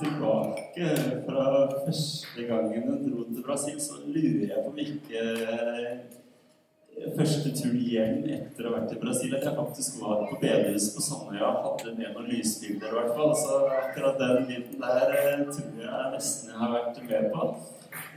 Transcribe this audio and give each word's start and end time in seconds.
tilbake 0.00 0.88
fra 1.26 1.44
første 1.84 2.46
gangen 2.48 2.88
hun 2.88 3.04
dro 3.06 3.24
til 3.28 3.44
Brasil, 3.46 3.78
så 3.80 4.00
lurer 4.06 4.48
jeg 4.48 4.64
på 4.64 4.72
om 4.72 4.80
ikke 4.82 5.22
eh, 5.52 7.12
første 7.16 7.52
tur 7.56 7.74
hjem 7.74 8.22
etter 8.36 8.66
å 8.66 8.72
ha 8.72 8.80
vært 8.80 8.94
i 8.94 9.00
Brasil 9.02 9.34
at 9.36 9.46
jeg 9.46 9.56
faktisk 9.58 9.98
var 10.02 10.24
på 10.28 10.38
bedehuset 10.42 10.96
på 10.96 11.04
Sandøya 11.06 11.50
hadde 11.64 11.94
med 11.96 12.14
noen 12.14 12.30
lysbilder, 12.30 12.92
i 12.92 12.98
hvert 12.98 13.14
fall. 13.16 13.34
Så 13.42 13.60
akkurat 13.80 14.20
den 14.22 14.48
biten 14.50 14.82
der 14.82 15.16
eh, 15.18 15.44
tror 15.48 15.84
jeg 15.86 16.12
nesten 16.16 16.52
jeg 16.52 16.62
har 16.62 16.76
vært 16.76 17.02
med 17.08 17.30
på. 17.34 17.50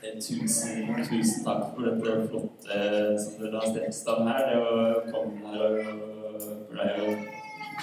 Tusen, 0.00 0.86
tusen 1.10 1.44
takk 1.44 1.74
for 1.74 1.84
dette 1.84 2.28
flotte 2.30 2.76
som 3.20 3.34
dere 3.42 3.60
har 3.60 3.66
stelt 3.68 4.08
av 4.08 4.22
her. 4.30 4.46
Det 4.48 4.60
å 4.64 5.02
komme 5.12 5.50
her 5.52 5.64
og 5.66 6.46
For 6.70 6.78
det 6.78 6.86
jo 6.96 7.10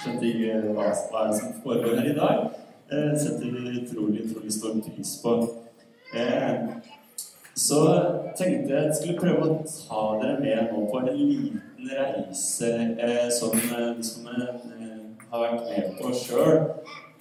skjønte 0.02 0.26
ikke 0.26 0.72
hva, 0.74 0.88
hva 1.12 1.20
er 1.22 1.30
det 1.30 1.36
som 1.38 1.54
foregår 1.62 2.00
her 2.00 2.10
i 2.10 2.16
dag. 2.16 2.48
Eh, 2.90 3.14
setter 3.22 3.54
vi 3.54 3.74
utrolig, 3.82 4.24
utrolig 4.26 4.52
stor 4.52 4.74
pris 4.82 5.14
på. 5.22 5.34
Eh, 6.18 6.58
så 7.54 7.80
tenkte 8.38 8.74
jeg 8.74 8.84
jeg 8.88 8.98
skulle 8.98 9.18
prøve 9.20 9.46
å 9.46 9.58
ta 9.68 10.04
dere 10.18 10.40
med 10.42 10.72
nå 10.72 10.86
på 10.90 11.02
en 11.02 11.10
liten 11.14 11.90
reise 11.92 12.72
eh, 12.98 13.28
som, 13.34 13.54
som 14.10 14.30
jeg 14.32 14.88
har 15.30 15.44
vært 15.44 15.68
med 15.68 15.98
på 16.00 16.14
sjøl. 16.24 16.64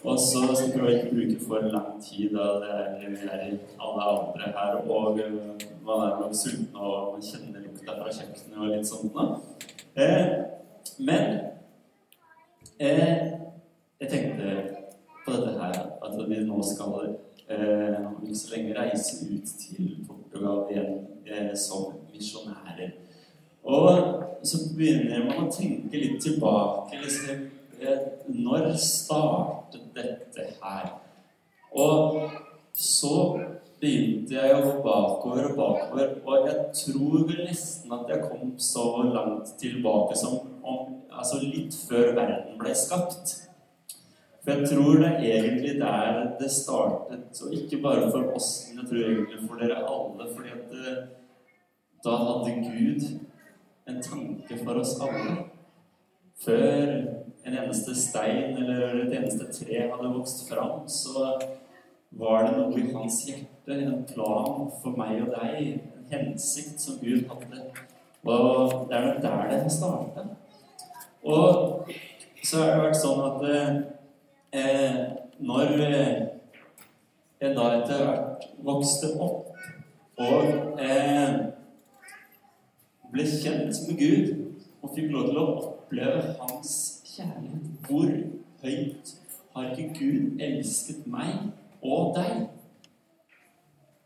Og 0.03 0.19
så 0.19 0.55
skal 0.55 0.85
jeg 0.85 1.03
ikke 1.03 1.15
bruke 1.15 1.45
for 1.47 1.59
lang 1.59 2.03
tid, 2.03 2.29
da 2.29 2.43
det 2.61 2.69
er, 2.73 3.29
er 3.31 3.57
alle 3.79 4.03
andre 4.03 4.51
her, 4.57 4.75
og 4.89 5.19
man 5.85 6.03
er 6.05 6.19
nok 6.21 6.35
sulten 6.35 6.75
og 6.75 7.13
man 7.13 7.23
kjenner 7.23 7.63
lukta 7.65 7.95
fra 7.97 8.13
kjøkkenet 8.13 8.59
og 8.61 8.73
litt 8.73 8.87
sånt. 8.87 9.17
Da. 9.17 9.25
Eh, 10.03 10.27
men 10.99 11.23
eh, 12.79 13.17
jeg 13.99 14.09
tenkte 14.09 14.53
på 15.25 15.31
dette 15.33 15.57
her, 15.57 15.81
at 16.05 16.29
vi 16.29 16.39
nå 16.45 16.61
skal 16.63 16.95
eh, 17.49 18.05
ikke 18.21 18.37
så 18.37 18.53
lenge 18.55 18.79
reise 18.79 19.25
ut 19.25 19.53
til 19.65 19.91
Portugal 20.07 20.65
igjen 20.71 20.93
eh, 21.25 21.53
som 21.57 21.97
misjonærer. 22.13 22.93
Og 23.67 23.89
så 24.45 24.61
begynner 24.77 25.25
man 25.25 25.47
å 25.47 25.51
tenke 25.51 25.97
litt 25.97 26.21
tilbake. 26.23 27.01
liksom 27.03 27.56
når 28.27 28.71
startet 28.81 29.89
dette 29.95 30.47
her? 30.61 30.91
Og 31.77 32.31
så 32.73 33.15
begynte 33.81 34.33
jeg 34.33 34.61
gå 34.63 34.71
bakover 34.81 35.51
og 35.51 35.57
bakover, 35.57 36.13
og 36.25 36.47
jeg 36.47 36.61
tror 36.79 37.25
vel 37.29 37.43
nesten 37.45 37.93
at 37.93 38.09
jeg 38.09 38.23
kom 38.25 38.55
så 38.61 38.85
langt 39.05 39.53
tilbake 39.61 40.17
som 40.17 40.39
om, 40.63 40.95
altså 41.11 41.41
litt 41.43 41.75
før 41.87 42.15
verden 42.17 42.57
ble 42.61 42.73
skapt. 42.77 43.35
For 44.41 44.55
jeg 44.55 44.69
tror 44.71 45.01
det 45.03 45.11
er 45.11 45.43
egentlig 45.43 45.75
der 45.81 46.19
det 46.39 46.49
startet, 46.53 47.41
og 47.43 47.53
ikke 47.53 47.81
bare 47.83 48.09
for 48.11 48.33
oss, 48.37 48.49
men 48.69 48.81
jeg 48.81 48.89
tror 48.89 49.09
egentlig 49.11 49.41
for 49.45 49.61
dere 49.61 49.83
alle, 49.83 50.29
fordi 50.33 50.53
at 50.55 50.69
det, 50.71 50.95
da 52.05 52.17
hadde 52.23 52.57
Gud 52.63 53.07
en 53.87 54.01
tanke 54.03 54.59
for 54.63 54.81
oss 54.81 54.95
alle. 55.03 55.37
Før 56.45 57.16
en 57.47 57.57
eneste 57.63 57.95
stein 57.95 58.57
eller 58.57 59.05
et 59.05 59.13
eneste 59.15 59.47
tre 59.55 59.85
hadde 59.87 60.13
vokst 60.13 60.47
fram, 60.49 60.83
så 60.91 61.37
var 62.19 62.47
det 62.47 62.57
noe 62.57 62.79
i 62.81 62.91
hans 62.93 63.21
hjerte, 63.27 63.77
en 63.77 64.03
plan 64.09 64.67
for 64.81 64.97
meg 64.99 65.21
og 65.23 65.33
deg, 65.35 65.77
en 65.77 66.09
hensikt 66.11 66.81
som 66.81 66.99
Gud 67.01 67.27
hadde. 67.31 67.63
Og 68.27 68.87
det 68.89 68.97
er 68.97 69.05
nok 69.05 69.21
der 69.23 69.63
det 69.63 69.71
starta. 69.71 70.25
Og 71.23 71.87
så 72.43 72.63
har 72.63 72.73
det 72.73 72.83
vært 72.83 72.99
sånn 73.01 73.23
at 73.27 73.45
eh, 74.55 74.99
når 75.39 75.73
jeg 75.77 77.53
da 77.55 77.69
etter 77.77 78.03
hvert 78.03 78.47
vokste 78.65 79.13
opp 79.21 79.53
og 80.17 80.79
eh, 80.81 81.35
ble 83.11 83.25
kjent 83.29 83.81
med 83.87 83.99
Gud 83.99 84.31
og 84.81 84.93
fikk 84.95 85.11
lov 85.13 85.27
til 85.29 85.41
å 85.41 85.49
oppleve 85.51 86.23
hans 86.39 86.96
kjærlighet. 87.17 87.61
Hvor 87.87 88.09
høyt 88.63 89.15
har 89.55 89.71
ikke 89.71 89.89
Gud 89.99 90.41
elsket 90.41 91.07
meg 91.07 91.33
og 91.81 92.15
deg? 92.15 92.47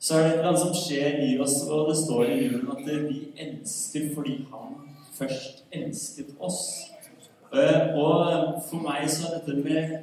Så 0.02 0.18
er 0.18 0.32
det 0.36 0.46
noe 0.46 0.58
som 0.58 0.72
skjer 0.74 1.20
i 1.28 1.36
oss, 1.40 1.60
og 1.70 1.92
det 1.92 1.98
står 2.00 2.24
i 2.26 2.38
julen 2.42 2.72
at 2.74 2.88
vi 3.06 3.20
elsker 3.38 4.08
fordi 4.16 4.40
Han 4.52 4.80
først 5.14 5.66
elsket 5.72 6.32
oss. 6.40 6.88
Eh, 7.54 7.94
og 8.00 8.62
for 8.70 8.82
meg 8.82 9.10
så 9.12 9.28
er 9.28 9.42
dette 9.42 9.60
med 9.62 9.98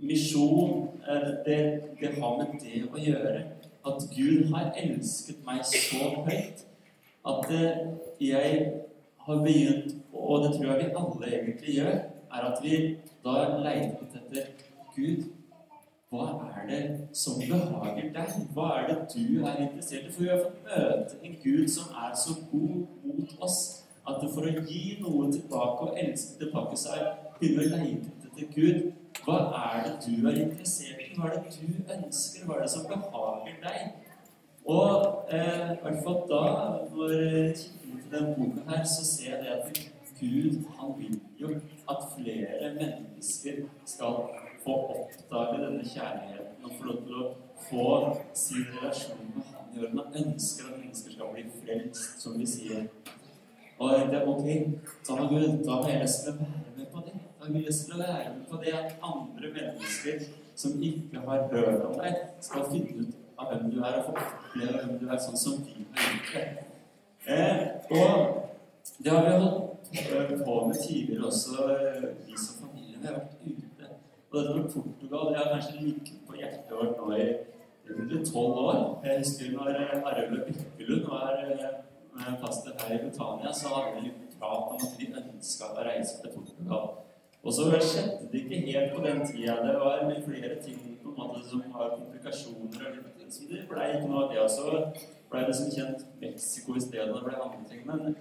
misjon 0.00 0.88
eh, 1.04 1.28
det, 1.46 1.60
det 2.00 2.14
har 2.16 2.36
med 2.40 2.58
det 2.64 2.82
å 2.88 2.98
gjøre. 2.98 3.44
At 3.86 4.08
Gud 4.16 4.48
har 4.54 4.72
elsket 4.76 5.44
meg 5.46 5.62
så 5.68 6.10
høyt 6.24 6.64
at 7.28 7.50
eh, 7.52 7.80
jeg 8.20 8.72
har 9.26 9.42
begynt, 9.44 9.94
og 10.12 10.44
det 10.44 10.54
tror 10.54 10.70
jeg 10.72 10.78
vi 10.78 10.94
alle 11.02 11.32
egentlig 11.38 11.74
gjør, 11.74 11.98
er 12.32 12.46
at 12.50 12.62
vi 12.62 12.78
da 13.24 13.34
leter 13.64 14.06
etter 14.20 14.46
Gud. 14.96 15.26
Hva 16.08 16.26
er 16.56 16.68
det 16.68 16.82
som 17.12 17.36
behager 17.40 18.12
deg? 18.14 18.36
Hva 18.56 18.68
er 18.78 18.86
det 18.88 18.98
du 19.12 19.44
er 19.44 19.58
interessert 19.66 20.06
i? 20.08 20.12
For 20.12 20.24
vi 20.24 20.30
har 20.32 20.44
fått 20.44 20.62
møte 20.64 21.18
en 21.22 21.36
Gud 21.42 21.68
som 21.68 21.92
er 22.04 22.14
så 22.16 22.36
god 22.52 22.86
mot 23.04 23.34
oss 23.44 23.58
at 24.08 24.22
for 24.32 24.48
å 24.48 24.62
gi 24.64 24.98
noe 25.02 25.28
tilbake 25.32 25.84
og 25.84 25.98
elske 26.00 26.38
tilbake, 26.40 26.78
så 26.80 26.94
er 26.96 27.10
begynne 27.38 27.66
å 27.66 27.82
lete 27.82 28.14
etter 28.28 28.48
Gud. 28.54 28.92
Hva 29.24 29.38
er 29.58 29.82
det 29.84 29.94
du 30.06 30.28
er 30.28 30.40
interessert 30.46 31.02
i? 31.04 31.10
Hva 31.16 31.28
er 31.28 31.42
det 31.42 31.56
du 31.58 31.92
ønsker? 31.96 32.46
Hva 32.46 32.56
er 32.56 32.64
det 32.64 32.70
som 32.72 32.86
behager 32.88 33.58
deg? 33.64 34.08
Og 34.68 35.28
eh, 35.32 35.70
i 35.74 35.78
hvert 35.82 36.02
fall 36.04 36.18
da, 36.28 36.42
når 36.92 37.12
jeg 37.14 37.54
kikker 37.60 38.00
til 38.02 38.10
denne 38.12 38.34
boka 38.36 38.64
her, 38.68 38.82
så 38.84 39.04
ser 39.08 39.30
jeg 39.30 39.44
det 39.44 39.54
at 39.54 39.78
Gud, 40.20 40.64
han 40.78 40.94
vil 40.98 41.20
jo 41.38 41.48
at 41.90 42.06
flere 42.16 42.74
mennesker 42.74 43.52
skal 43.84 44.16
få 44.64 44.74
oppdage 44.94 45.60
denne 45.64 45.84
kjærligheten 45.84 46.64
og 46.64 46.72
få 46.78 46.88
lov 46.90 47.04
til 47.04 47.20
å 47.22 47.28
få 47.68 47.86
sin 48.34 48.66
relasjon 48.74 49.30
med 49.34 49.52
Han 49.52 49.76
i 49.76 49.84
orden. 49.84 50.00
Han 50.00 50.18
ønsker 50.24 50.72
at 50.72 50.80
mennesker 50.80 51.14
skal 51.14 51.32
bli 51.34 51.44
frelst, 51.60 52.18
som 52.22 52.38
vi 52.38 52.46
sier. 52.46 52.88
Og 53.78 54.10
det 54.10 54.18
er 54.18 54.26
ok, 54.26 54.48
sa 55.06 55.14
Gud, 55.30 55.64
da 55.64 55.78
har 55.82 55.90
jeg 55.92 56.02
lyst 56.02 56.24
til 56.24 56.34
å 56.34 56.38
være 56.42 56.74
med 56.76 56.90
på 56.92 57.04
det. 57.06 57.14
Da 57.38 57.46
har 57.46 57.54
jeg 57.54 57.66
lyst 57.68 57.86
til 57.86 57.94
å 57.94 58.02
være 58.02 58.34
med 58.34 58.44
på 58.50 58.60
det 58.64 58.74
at 58.80 59.08
andre 59.12 59.52
mennesker 59.54 60.28
som 60.58 60.82
ikke 60.82 61.22
har 61.28 61.46
hørt 61.52 61.84
om 61.86 61.94
deg, 62.02 62.16
skal 62.42 62.66
finne 62.72 63.04
ut 63.04 63.14
av 63.38 63.52
hvem 63.52 63.70
du 63.70 63.78
er, 63.78 64.00
og 64.00 64.08
få 64.08 64.14
oppleve 64.18 64.80
hvem 64.80 64.96
du 64.98 65.06
er, 65.06 65.20
sånn 65.22 65.38
som 65.38 65.60
vi 65.62 65.86
har 65.94 66.08
gjort 66.10 66.32
det. 66.34 66.46
Eh, 67.28 67.62
og 67.94 68.98
det 69.04 69.12
har 69.14 69.22
vi 69.28 69.36
holdt 69.36 69.67
på 70.44 70.66
med 70.66 70.76
tidligere 70.88 71.26
også, 71.26 71.56
vi 72.26 72.34
som 72.36 72.54
familie. 72.62 72.98
Har 73.04 73.14
vært 73.14 73.34
ute. 73.46 73.84
Og 74.30 74.38
dette 74.38 74.54
med 74.56 74.70
Portugal 74.72 75.28
det 75.28 75.36
har 75.36 75.52
kanskje 75.52 75.82
ligget 75.82 76.18
på 76.28 76.36
hjertet 76.36 76.72
vårt 76.76 76.96
nå 76.98 77.12
i 77.16 77.28
rundt 77.88 78.32
tolv 78.32 78.56
år. 78.68 78.80
Jeg 79.04 79.18
husker 79.18 79.52
når 79.52 79.68
Arve 80.10 80.40
Bykkelund 80.46 81.04
var 81.08 81.32
eh, 81.44 82.34
pastor 82.42 82.72
her 82.80 82.94
i 82.94 83.02
Britannia, 83.04 83.52
så 83.52 83.68
hadde 83.74 84.02
vi 84.02 84.12
prat 84.38 84.72
om 84.72 84.80
at 84.86 84.98
vi 84.98 85.12
ønska 85.20 85.70
å 85.72 85.84
reise 85.88 86.20
til 86.20 86.34
Portugal. 86.36 86.88
Og 87.42 87.54
så 87.54 87.68
skjedde 87.70 88.28
det 88.32 88.40
ikke 88.44 88.60
helt 88.66 88.94
på 88.94 89.04
den 89.06 89.26
tida. 89.26 89.54
Det 89.66 89.74
var 89.80 90.06
med 90.08 90.24
flere 90.26 90.62
ting 90.64 90.98
på 91.02 91.10
en 91.10 91.16
måte 91.20 91.48
som 91.48 91.62
har 91.74 91.94
komplikasjoner. 91.96 92.88
og 92.88 92.96
litt, 93.18 93.34
Så 93.34 93.48
det 93.50 93.64
ble 93.70 93.86
ikke 93.94 94.08
noe 94.08 94.24
av 94.24 94.32
det. 94.32 94.40
Og 94.42 94.50
så 94.50 94.64
ble 95.30 95.44
det 95.46 95.54
som 95.56 95.70
kjent 95.76 96.04
Mexico 96.20 96.76
i 96.76 96.80
stedet. 96.80 97.14
Det 97.14 97.24
ble 97.24 97.36
andre 97.44 97.64
ting. 97.70 97.86
Men 97.86 98.16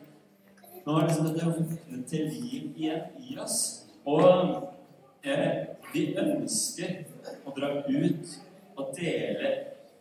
nå 0.87 0.93
har 0.93 1.07
liksom 1.07 1.25
dette 1.25 1.45
våknet 1.45 2.03
til 2.07 2.29
liv 2.31 2.67
igjen 2.79 3.01
i 3.19 3.34
oss. 3.43 3.57
Og 4.07 4.69
eh, 5.28 5.73
vi 5.91 6.03
ønsker 6.16 7.01
å 7.43 7.51
dra 7.57 7.73
ut 7.84 8.29
og 8.78 8.93
dele 8.95 9.49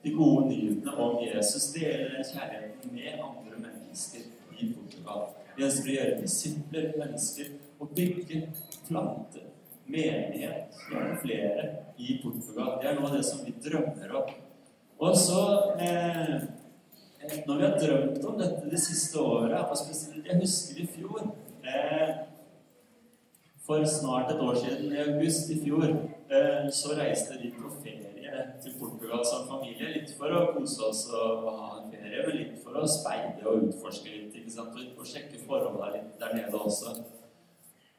de 0.05 0.13
gode 0.15 0.45
nyhetene 0.53 0.95
om 1.03 1.17
Jesus. 1.25 1.73
Dele 1.75 2.13
den 2.13 2.29
kjærligheten 2.29 2.95
med 2.95 3.19
andre 3.19 3.59
mennesker 3.65 4.29
i 4.55 4.69
Portugal. 4.77 5.25
Vi 5.57 5.67
ønsker 5.67 5.91
å 5.91 5.97
gjøre 5.97 6.21
disipler. 6.21 6.87
mennesker, 7.01 7.51
og 7.83 7.91
bygge, 7.97 8.45
plante, 8.87 9.43
menighet, 9.91 10.79
gjerne 10.87 11.19
flere 11.25 11.65
i 11.99 12.21
Portugal. 12.23 12.77
Det 12.79 12.93
er 12.93 13.01
noe 13.01 13.11
av 13.11 13.19
det 13.19 13.25
som 13.27 13.43
vi 13.43 13.57
drømmer 13.67 14.15
om. 14.23 14.31
Og 15.03 15.19
så 15.19 15.43
eh, 15.83 16.47
når 17.47 17.57
vi 17.57 17.65
har 17.67 17.77
drømt 17.81 18.25
om 18.25 18.39
dette 18.41 18.71
de 18.71 18.81
siste 18.81 19.21
åra, 19.21 19.65
Jeg 20.27 20.41
husker 20.41 20.81
i 20.83 20.87
fjor 20.87 21.21
eh, 21.65 22.15
For 23.67 23.85
snart 23.85 24.31
et 24.33 24.41
år 24.41 24.55
siden, 24.55 24.93
i 24.93 25.03
august 25.03 25.51
i 25.51 25.61
fjor, 25.65 25.85
eh, 26.31 26.71
så 26.71 26.95
reiste 26.99 27.39
vi 27.43 27.51
på 27.51 27.71
ferie 27.83 28.47
til 28.63 28.75
Portugal 28.79 29.25
som 29.27 29.49
familie. 29.49 29.91
Litt 29.95 30.15
for 30.19 30.31
å 30.31 30.53
kose 30.55 30.83
oss 30.87 31.05
og 31.11 31.49
ha 31.51 31.69
en 31.81 31.91
ferie, 31.91 32.23
men 32.27 32.37
litt 32.37 32.57
for 32.63 32.79
å 32.79 32.87
speide 32.87 33.43
og 33.47 33.69
utforske 33.69 34.11
litt. 34.13 34.35
ikke 34.35 34.55
sant? 34.55 34.79
Og 34.99 35.07
sjekke 35.07 35.43
forholdene 35.47 35.93
litt 35.97 36.19
der 36.21 36.35
nede 36.39 36.59
også. 36.59 36.95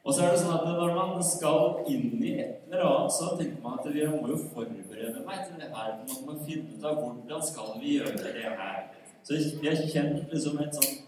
Og 0.04 0.14
så 0.14 0.22
er 0.24 0.30
det 0.32 0.40
sånn 0.40 0.54
at 0.56 0.68
når 0.72 0.94
man 0.96 1.18
skal 1.26 1.82
inn 1.90 2.22
i 2.24 2.30
et 2.40 2.62
eller 2.68 2.86
annet, 2.86 3.12
så 3.12 3.34
tenker 3.36 3.60
man 3.60 3.76
at 3.76 3.88
vi 3.92 4.06
må 4.08 4.22
jo 4.30 4.38
forberede 4.54 5.24
meg 5.26 5.42
til 5.44 5.58
det 5.60 5.68
her. 5.74 5.98
Man 6.00 6.22
må 6.24 6.36
finne 6.46 6.78
ut 6.78 6.86
av 6.88 7.02
hvordan 7.02 7.42
skal 7.44 7.74
vi 7.82 7.98
gjøre 7.98 8.14
det 8.22 8.46
her. 8.46 8.86
Så 9.28 9.34
vi 9.60 9.68
har 9.68 9.76
kjent 9.92 10.30
liksom 10.32 10.60
et 10.64 10.74
sånt 10.74 11.00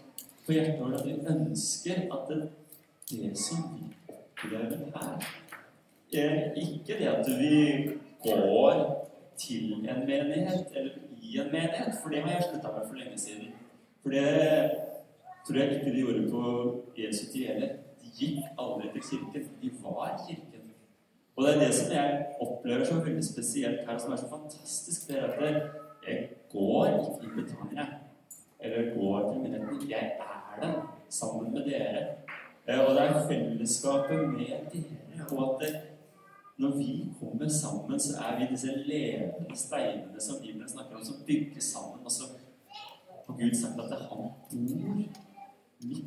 på 0.45 0.53
hjertet 0.53 0.81
at 0.93 1.05
vi 1.07 1.13
ønsker 1.31 2.03
at 2.13 2.27
det, 2.29 2.41
det 3.09 3.31
som 3.37 3.63
vi 3.73 3.87
opplever 4.13 4.91
her, 4.93 5.23
er 6.13 6.51
ikke 6.53 6.99
det 6.99 7.07
at 7.09 7.31
vi 7.39 7.55
går 8.21 8.83
til 9.41 9.73
en 9.89 10.03
menighet 10.05 10.69
eller 10.75 10.99
i 11.21 11.39
en 11.41 11.49
menighet, 11.49 11.97
for 12.03 12.13
det 12.13 12.21
har 12.21 12.35
jeg 12.35 12.45
slutta 12.49 12.75
med 12.75 12.85
for 12.91 12.99
lenge 12.99 13.17
siden. 13.17 13.55
For 14.03 14.13
det 14.13 14.27
tror 15.47 15.57
jeg 15.57 15.79
ikke 15.79 15.95
de 15.95 16.05
gjorde 16.05 16.29
på 16.29 16.43
Jesu 16.97 17.23
tid 17.31 17.47
heller. 17.47 17.73
De 18.03 18.13
gikk 18.19 18.53
aldri 18.59 18.93
til 18.93 19.07
kirken. 19.09 19.49
De 19.63 19.73
var 19.81 20.13
kirken. 20.27 20.69
Og 21.35 21.47
det 21.47 21.55
er 21.55 21.59
det 21.65 21.73
som 21.73 21.97
jeg 21.97 22.21
opplever 22.41 22.85
som 22.85 23.01
veldig 23.05 23.25
spesielt 23.25 23.81
her, 23.89 23.97
som 23.97 24.13
er 24.13 24.21
så 24.21 24.29
fantastisk, 24.29 25.07
det 25.09 25.17
er 25.17 25.27
at 25.31 25.41
jeg 26.07 26.29
går 26.53 26.85
ikke 26.85 27.25
i 27.25 27.35
Betania. 27.41 27.89
Eller 28.61 28.95
går 28.95 29.31
til 29.31 29.41
menigheten. 29.41 29.89
Jeg 29.89 30.11
er 30.19 30.61
der 30.61 30.97
sammen 31.09 31.53
med 31.53 31.61
dere. 31.65 32.07
Og 32.87 32.95
det 32.95 33.01
er 33.01 33.27
fellesskapet 33.27 34.29
med 34.29 34.45
dere. 34.73 35.27
Og 35.31 35.61
at 35.61 35.61
det, 35.61 35.81
når 36.57 36.77
vi 36.77 37.05
kommer 37.19 37.49
sammen, 37.49 37.99
så 37.99 38.17
er 38.17 38.39
vi 38.39 38.47
disse 38.51 38.67
levende 38.85 39.55
steinene 39.55 40.21
som 40.21 40.41
Bibelen 40.41 40.69
snakker 40.69 40.95
om, 40.95 41.03
som 41.03 41.15
bygger 41.27 41.61
sammen. 41.61 42.05
Og 42.05 42.11
så 42.11 42.23
har 43.27 43.33
Gud 43.33 43.55
sagt 43.61 43.79
at 43.79 43.89
det, 43.89 43.97
han 43.97 44.17
bor 44.17 44.95
midt 44.95 45.17
i 45.81 46.05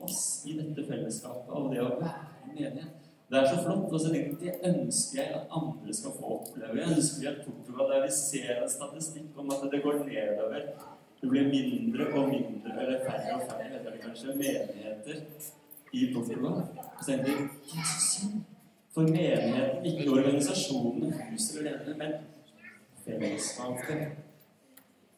oss, 0.00 0.44
i 0.46 0.58
dette 0.58 0.86
fellesskapet, 0.88 1.50
og 1.50 1.72
det 1.74 1.82
å 1.82 1.96
være 1.98 2.12
menighet. 2.46 3.00
Det 3.30 3.40
er 3.40 3.48
så 3.50 3.62
flott. 3.62 3.92
og 3.92 4.00
så 4.00 4.08
Det 4.12 4.52
ønsker 4.64 5.22
jeg 5.22 5.30
at 5.34 5.46
andre 5.50 5.94
skal 5.94 6.10
få 6.18 6.24
oppleve. 6.38 6.80
Jeg 6.80 6.96
ønsker 6.96 7.30
at 7.30 7.46
Portugal, 7.46 7.90
der 7.90 8.02
vi 8.04 8.10
ser 8.12 8.62
en 8.62 8.70
statistikk 8.70 9.38
om 9.38 9.50
at 9.50 9.64
det 9.72 9.82
går 9.82 10.04
nedover 10.04 10.60
Det 11.24 11.30
blir 11.30 11.46
mindre 11.48 12.06
og 12.12 12.28
mindre, 12.28 12.70
eller 12.80 12.98
færre 13.06 13.34
og 13.34 13.42
færre, 13.50 13.64
heter 13.72 13.90
det 13.90 14.00
kanskje, 14.00 14.26
menigheter 14.26 15.14
i 15.92 16.14
Portugal. 16.14 16.62
Så 17.00 17.06
tenker 17.10 17.28
jeg 17.28 17.84
synd. 18.10 18.42
For 18.94 19.02
menigheten, 19.02 19.86
ikke 19.86 20.10
organisasjonen, 20.10 21.14
huset 21.30 21.58
eller 21.58 21.70
lederne, 21.70 21.98
men 21.98 22.12
fellesskapet. 23.04 24.02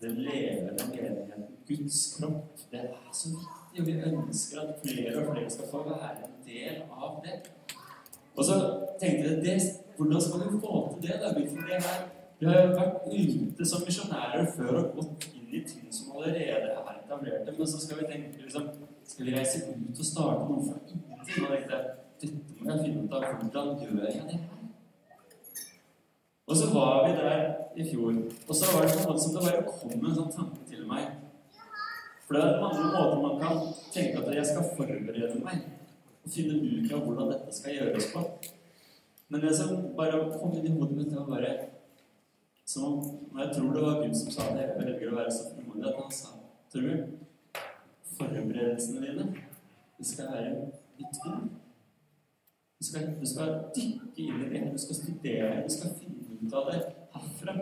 Den 0.00 0.14
levende 0.14 0.84
menigheten, 0.90 1.44
Guds 1.68 2.16
kropp. 2.18 2.58
Det 2.70 2.80
er 2.80 3.10
så 3.12 3.28
viktig, 3.28 3.80
og 3.80 3.86
vi 3.86 3.92
ønsker 4.10 4.60
at 4.60 4.74
flere 4.84 5.16
og 5.16 5.34
flere 5.34 5.50
skal 5.50 5.64
få 5.70 5.82
være 5.88 6.10
en 6.28 6.36
del 6.46 6.82
av 6.92 7.22
det. 7.24 7.34
Og 8.36 8.44
så 8.44 8.54
tenkte 9.00 9.30
jeg 9.30 9.42
det, 9.42 9.58
hvordan 9.96 10.20
skal 10.20 10.40
vi 10.40 10.60
få 10.60 10.98
til 11.00 11.10
det? 11.10 11.20
da? 11.20 11.34
For 11.34 12.14
Vi 12.38 12.46
har 12.46 12.62
jo 12.62 12.72
vært 12.78 12.96
ute 13.10 13.66
som 13.66 13.82
misjonærer 13.86 14.46
før 14.56 14.78
og 14.82 14.96
gått 15.00 15.28
inn 15.46 15.54
i 15.54 15.64
ting 15.68 15.92
som 15.92 16.12
allerede 16.12 16.44
er 16.44 16.98
etablerte, 17.04 17.54
men 17.58 17.66
så 17.66 17.80
skal 17.80 18.00
vi 18.00 18.10
tenke 18.12 18.42
liksom, 18.42 18.68
Skal 19.06 19.26
vi 19.26 19.34
reise 19.36 19.62
ut 19.70 19.98
og 19.98 20.06
starte 20.06 20.46
noe 20.48 20.62
fra 20.66 20.80
ingenting? 20.82 21.04
Og 21.20 21.26
tenkte 21.26 21.78
dette 22.20 22.32
må 22.58 22.70
jeg 22.70 22.84
finne 22.84 23.04
ut 23.04 23.14
av. 23.14 23.24
Hvordan 23.40 23.76
gjør 23.82 24.08
jeg 24.08 24.24
det? 24.30 24.40
Og 26.46 26.56
så 26.56 26.66
var 26.74 27.06
vi 27.06 27.14
der 27.18 27.40
i 27.76 27.86
fjor, 27.90 28.18
og 28.48 28.54
så 28.54 28.66
var 28.72 28.86
det 28.86 28.98
på 29.04 29.12
en 29.12 29.20
som 29.20 29.32
det 29.34 29.44
bare 29.44 29.62
kom 29.66 29.94
en 29.94 30.18
sånn 30.18 30.34
tanke 30.34 30.66
til 30.70 30.84
meg. 30.90 31.08
For 32.26 32.34
det 32.34 32.42
er 32.42 32.60
mange 32.62 32.84
måter 32.90 33.22
man 33.22 33.40
kan 33.42 33.64
tenke 33.94 34.22
at 34.22 34.34
jeg 34.34 34.46
skal 34.50 34.68
forberede 34.76 35.40
meg 35.42 35.66
og 36.26 36.32
finne 36.34 36.58
ut 36.58 36.94
av 36.94 37.02
hvordan 37.06 37.32
dette 37.34 37.54
skal 37.54 37.76
gjøres 37.76 38.08
på. 38.14 38.22
Men 39.28 39.42
det 39.42 39.52
som 39.58 39.74
bare 39.98 40.22
kom 40.38 40.54
inn 40.54 40.66
i 40.66 40.74
hodet 40.74 40.96
mitt, 40.98 41.14
var 41.14 41.28
bare 41.30 41.52
som 42.66 42.84
om 42.84 43.38
Jeg 43.38 43.54
tror 43.54 43.72
det 43.72 43.82
var 43.82 44.06
Gud 44.06 44.14
som 44.14 44.30
sa 44.30 44.48
det. 44.54 44.62
Jeg 44.62 44.78
velger 44.80 45.12
å 45.12 45.18
være 45.20 45.34
så 45.34 45.50
frimodig 45.52 45.86
at 45.88 46.00
han 46.00 46.12
sa 46.12 46.32
Tror 46.72 46.82
du 46.82 47.04
forberedelsene 48.16 49.04
dine 49.06 49.26
det 49.96 50.06
skal 50.06 50.32
være 50.32 50.66
litt 50.98 51.20
ord? 51.26 51.46
Du 52.78 52.84
skal, 52.84 53.06
du 53.20 53.26
skal, 53.26 53.52
dykke 53.76 54.10
inn 54.20 54.42
i 54.44 54.48
det, 54.50 54.72
du 54.72 54.78
skal 54.78 54.98
studere, 54.98 55.62
du 55.64 55.72
skal 55.72 55.94
finne 55.96 56.36
ut 56.42 56.56
av 56.58 56.66
det 56.68 56.80
herfra. 57.14 57.54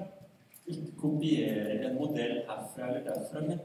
Ikke 0.67 0.97
kopiere 0.99 1.77
en 1.87 1.95
modell 2.01 2.41
herfra 2.49 2.89
eller 2.89 3.05
derfra, 3.06 3.45
men 3.45 3.61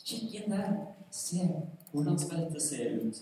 kikk 0.00 0.38
inn 0.38 0.54
der. 0.54 0.78
Se 1.12 1.44
hvordan 1.90 2.16
skal 2.22 2.46
dette 2.46 2.62
se 2.62 2.86
ut. 3.02 3.20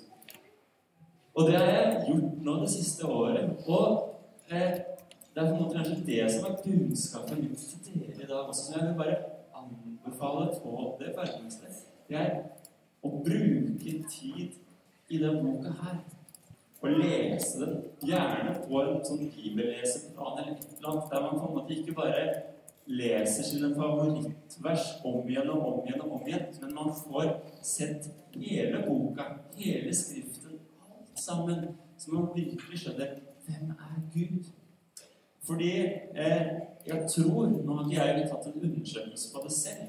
Og 1.35 1.49
det 1.49 1.57
har 1.57 1.73
jeg 1.73 2.05
gjort 2.13 2.39
nå 2.47 2.55
det 2.61 2.71
siste 2.71 3.11
året. 3.11 3.67
Og 3.67 4.15
eh, 4.51 4.79
det 5.35 5.43
er 5.43 5.49
på 5.49 5.57
en 5.57 5.63
måte 5.63 5.77
kanskje 5.77 6.07
det 6.07 6.23
som 6.33 6.47
er 6.49 6.61
budskapet 6.65 7.43
mitt 7.43 7.65
til 7.85 8.01
dere 8.03 8.23
i 8.25 8.29
dag 8.31 8.49
også, 8.49 8.65
som 8.65 8.79
jeg 8.81 8.89
vil 8.89 9.01
bare 9.03 9.17
anbefale 9.61 10.47
på 10.63 10.97
det 11.01 11.13
ferdigste. 11.17 11.73
Det 12.09 12.17
er 12.17 12.39
å 13.05 13.13
bruke 13.23 13.99
tid 14.11 14.57
i 15.09 15.21
denne 15.21 15.43
boka 15.43 15.75
her 15.83 15.99
og 16.79 16.95
lese 16.95 17.59
den, 17.59 17.79
gjerne 18.07 18.53
på 18.63 18.83
en 18.85 19.01
sånn 19.07 19.25
bibelleseplan 19.35 20.37
eller 20.39 20.53
et 20.53 20.69
eller 20.77 20.93
annet, 20.93 21.09
der 21.11 21.25
man 21.25 21.41
på 21.41 21.49
en 21.49 21.57
måte 21.57 21.75
ikke 21.75 21.97
bare 21.97 22.21
leser 22.89 23.45
sine 23.45 23.73
favorittvers 23.75 24.85
om 25.05 25.27
igjen 25.29 25.51
og 25.53 25.65
om 25.73 25.81
igjen 25.89 26.05
og 26.05 26.15
om 26.21 26.29
igjen, 26.29 26.47
men 26.63 26.77
man 26.77 26.95
får 26.95 27.33
sett 27.67 28.07
hele 28.37 28.85
boka, 28.87 29.27
hele 29.59 29.95
Skriften, 29.95 30.63
alt 30.87 31.19
sammen, 31.19 31.75
så 31.99 32.15
man 32.15 32.31
virkelig 32.37 32.85
skjønner 32.85 33.19
hvem 33.49 33.75
er 33.75 33.99
Gud? 34.15 34.49
Fordi 35.49 35.73
eh, 36.15 36.47
jeg 36.87 37.05
tror 37.15 37.47
Nå 37.49 37.77
har 37.77 37.87
ikke 37.91 38.05
jeg 38.05 38.29
tatt 38.31 38.47
en 38.47 38.65
undersøkelse 38.69 39.33
på 39.35 39.45
det 39.45 39.53
selv, 39.53 39.87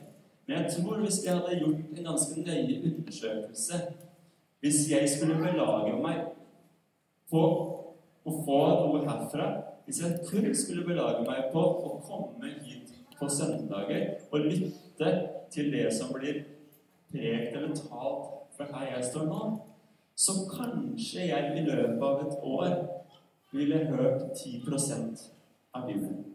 men 0.48 0.58
jeg 0.58 0.72
tror 0.76 1.02
hvis 1.04 1.20
jeg 1.26 1.36
hadde 1.36 1.60
gjort 1.60 1.98
en 1.98 2.06
ganske 2.12 2.42
nøye 2.42 2.78
undersøkelse 2.92 3.82
Hvis 4.60 4.92
jeg 4.92 5.10
skulle 5.10 5.36
belage 5.40 5.96
meg 6.04 6.24
på 7.32 7.44
å 8.26 8.32
få 8.46 8.62
noe 8.84 9.04
herfra 9.06 9.50
hvis 9.86 10.02
jeg 10.04 10.20
kun 10.30 10.56
skulle 10.56 10.86
belage 10.86 11.24
meg 11.26 11.48
på 11.54 11.62
å 11.62 11.94
komme 12.06 12.50
hit 12.62 12.92
på 13.18 13.30
søndager 13.34 14.04
og 14.30 14.44
lytte 14.46 15.14
til 15.54 15.72
det 15.74 15.88
som 15.96 16.12
blir 16.14 16.44
prekt 17.10 17.56
eller 17.58 17.74
talt 17.78 18.28
fra 18.58 18.68
her 18.74 18.92
jeg 18.92 19.08
står 19.08 19.26
nå, 19.32 19.48
så 20.14 20.36
kanskje 20.52 21.25
jeg 21.32 21.56
i 21.58 21.66
løpet 21.66 22.06
av 22.06 22.22
et 22.28 22.46
år 22.51 22.75
ville 23.56 23.82
hørt 23.89 24.28
10 24.38 24.62
av 25.76 25.88
Bibelen. 25.88 26.26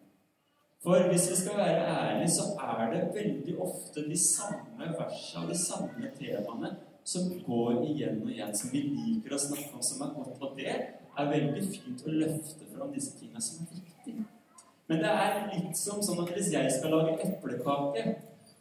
For 0.84 1.08
hvis 1.08 1.30
vi 1.30 1.36
skal 1.36 1.56
være 1.56 1.84
ærlige, 1.88 2.30
så 2.30 2.42
er 2.60 2.90
det 2.92 3.04
veldig 3.14 3.54
ofte 3.60 4.04
de 4.08 4.18
samme 4.20 4.90
versene 4.98 5.48
de 5.48 5.58
samme 5.58 6.10
temaene 6.18 6.74
som 7.04 7.30
går 7.46 7.84
igjen 7.88 8.20
og 8.22 8.30
igjen, 8.32 8.52
som 8.56 8.72
vi 8.72 8.82
liker 8.90 9.36
å 9.36 9.40
snakke 9.40 9.72
om, 9.76 9.82
som 9.84 10.04
er 10.04 10.12
godt. 10.16 10.42
Og 10.44 10.58
det 10.58 10.68
er 10.74 11.30
veldig 11.30 11.64
fint 11.70 12.04
å 12.04 12.12
løfte 12.12 12.68
fram 12.74 12.92
disse 12.92 13.16
tingene 13.18 13.40
som 13.44 13.64
er 13.64 13.80
viktige. 13.80 14.26
Men 14.88 15.00
det 15.00 15.12
er 15.24 15.40
litt 15.54 15.80
som 15.80 16.02
sånn 16.04 16.20
at 16.24 16.32
hvis 16.36 16.52
jeg 16.52 16.72
skal 16.76 16.92
lage 16.92 17.16
eplekake 17.24 18.04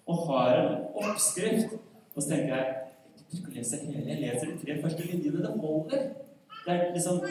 og 0.07 0.25
har 0.29 0.55
en 0.61 0.87
oppskrift, 0.99 1.75
og 2.13 2.21
så 2.21 2.29
tenker 2.29 2.55
jeg 2.55 2.83
jeg 3.33 3.41
ikke 3.41 3.55
lese 3.57 3.77
hele, 3.81 4.09
jeg 4.09 4.19
leser 4.21 4.51
de 4.51 4.57
tre 4.61 4.81
første 4.81 5.05
linjene. 5.07 5.41
Det 5.41 5.53
holder. 5.61 6.03
Det 6.65 6.73
er 6.73 6.91
liksom 6.93 7.23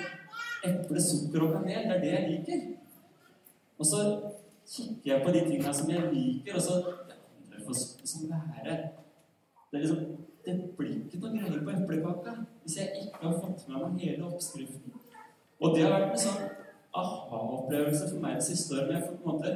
eple, 0.66 1.02
sukker 1.02 1.44
og 1.46 1.52
kanel. 1.56 1.84
Det 1.88 1.96
er 1.96 2.00
det 2.00 2.12
jeg 2.12 2.30
liker. 2.30 2.64
Og 3.78 3.86
så 3.86 4.02
kikker 4.72 5.12
jeg 5.12 5.22
på 5.24 5.32
de 5.34 5.44
tingene 5.46 5.74
som 5.74 5.90
jeg 5.90 6.10
liker, 6.12 6.58
og 6.58 6.62
så 6.62 6.82
får 7.66 7.80
liksom 8.00 8.30
være 8.30 8.76
Det 9.70 9.78
er 9.78 9.82
liksom 9.84 10.04
det 10.44 10.54
blir 10.76 10.94
ikke 11.06 11.20
noe 11.22 11.36
greier 11.36 11.60
på 11.62 11.70
eplekaka 11.70 12.32
hvis 12.62 12.76
jeg 12.80 13.04
ikke 13.04 13.20
har 13.22 13.36
fått 13.38 13.68
med 13.68 13.82
meg 13.82 14.00
hele 14.02 14.24
oppskriften. 14.26 14.96
Og 15.62 15.76
det 15.76 15.84
har 15.84 15.92
vært 15.94 16.16
en 16.16 16.22
sånn 16.24 16.48
aha-opplevelse 16.98 18.08
for 18.10 18.24
meg 18.24 18.40
det 18.40 18.46
siste 18.48 18.74
året. 18.74 18.90
Jeg 18.96 19.04
får 19.04 19.20
på 19.20 19.22
en 19.22 19.36
måte 19.36 19.52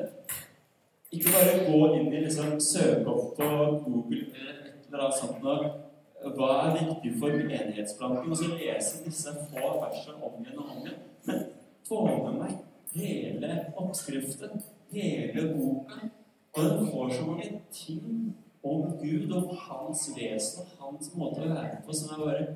ikke 1.16 1.32
bare 1.34 1.56
gå 1.66 1.80
inn 1.96 2.12
i 2.12 2.22
liksom, 2.22 2.54
søke 2.62 3.10
opp 3.10 3.34
på 3.40 3.50
Google 3.82 4.22
eller 4.30 4.62
et 4.62 4.86
eller 4.86 5.04
annet 5.08 5.18
sånt 5.18 5.82
og 6.26 6.38
hva 6.38 6.46
er 6.64 6.78
viktig 6.78 7.12
for 7.20 7.34
menighetsplanting, 7.36 8.30
og 8.32 8.38
så 8.38 8.48
lese 8.56 9.02
disse 9.04 9.34
få 9.50 9.74
versene 9.82 10.16
om 10.26 10.40
igjen 10.40 10.58
og 10.58 10.70
om 10.72 10.80
igjen. 10.80 11.02
Men 11.28 11.44
få 11.86 12.00
med 12.06 12.38
meg 12.40 12.56
hele 12.96 13.52
oppskriften, 13.76 14.62
hele 14.92 15.46
boken. 15.54 16.10
Og 16.56 16.64
den 16.64 16.90
får 16.90 17.10
så 17.12 17.24
mange 17.26 17.60
ting 17.72 18.36
om 18.62 18.98
Gud 18.98 19.32
og 19.36 19.56
hans 19.56 20.10
vesen 20.16 20.70
hans 20.80 21.10
måte 21.14 21.44
å 21.44 21.50
være 21.52 21.82
på 21.86 21.94
som 21.94 22.14
er 22.14 22.22
bare 22.24 22.46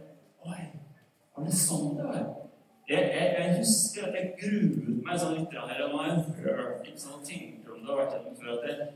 Oi, 0.40 0.62
var 1.36 1.44
det 1.44 1.52
sånn 1.52 1.98
det 1.98 2.06
var? 2.08 2.22
Jeg, 2.88 3.10
jeg, 3.12 3.26
jeg 3.36 3.58
husker 3.58 4.06
at 4.08 4.16
jeg 4.16 4.30
gruet 4.40 5.02
meg 5.04 5.20
sånn 5.20 5.36
litt 5.36 5.52
her, 5.52 5.82
og 5.84 5.92
nå 5.92 6.00
har 6.00 6.08
jeg 6.08 6.22
hørt 6.40 6.88
ikke 6.88 7.02
sånn, 7.02 7.20
tenker 7.28 7.74
om 7.74 7.84
det 7.84 7.92
har 7.92 8.00
vært 8.00 8.16
gjennom 8.16 8.38
før, 8.40 8.54
at 8.56 8.64
det 8.64 8.88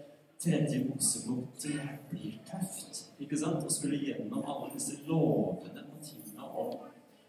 tredje 0.45 0.81
Mosebok 0.89 1.67
blir 2.11 2.41
tøft. 2.49 3.05
Ikke 3.23 3.39
sant? 3.39 3.63
Å 3.63 3.71
skulle 3.71 4.01
gjennom 4.03 4.43
alle 4.43 4.73
disse 4.75 4.99
lovene 5.07 5.85
og 5.85 6.01
tingene 6.05 6.49
om 6.49 6.75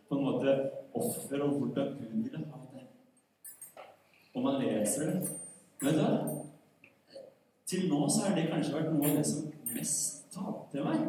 på 0.05 0.17
en 0.17 0.25
måte 0.25 0.55
offer 0.95 1.43
og 1.45 1.59
hvordan 1.59 1.93
Gud 1.99 2.17
ville 2.23 2.41
ha 2.41 2.63
det. 2.71 2.74
Og 4.35 4.43
man 4.43 4.61
leser 4.61 5.11
det. 5.11 5.29
Vet 5.81 5.95
du 5.95 6.01
hva? 6.01 6.41
Til 7.65 7.87
nå 7.89 8.03
så 8.09 8.27
har 8.27 8.35
det 8.37 8.49
kanskje 8.51 8.75
vært 8.75 8.91
noe 8.93 9.07
av 9.09 9.15
det 9.17 9.23
som 9.25 9.47
mest 9.73 10.25
talte 10.35 10.83
meg. 10.85 11.07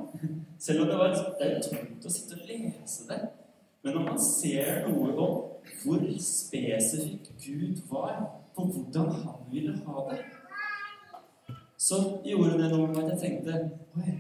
Selv 0.63 0.85
om 0.85 0.89
det, 0.91 1.01
var, 1.01 1.17
er 1.43 1.59
tungt 1.65 2.07
å 2.07 2.13
sitte 2.13 2.39
og 2.39 2.47
lese 2.49 3.09
det. 3.11 3.19
Men 3.83 3.99
når 3.99 4.07
man 4.07 4.23
ser 4.23 4.87
noe 4.87 5.11
om 5.13 5.43
hvor 5.83 6.07
spesifikk 6.23 7.29
Gud 7.43 7.83
var 7.91 8.23
på 8.57 8.65
hvordan 8.71 9.13
han 9.21 9.45
ville 9.51 9.77
ha 9.85 10.07
det, 10.11 10.23
så 11.77 11.99
gjorde 12.25 12.57
det 12.63 12.71
noe 12.73 12.89
med 12.89 13.03
at 13.03 13.13
jeg 13.13 13.21
tenkte 13.21 13.59
Oi, 14.01 14.15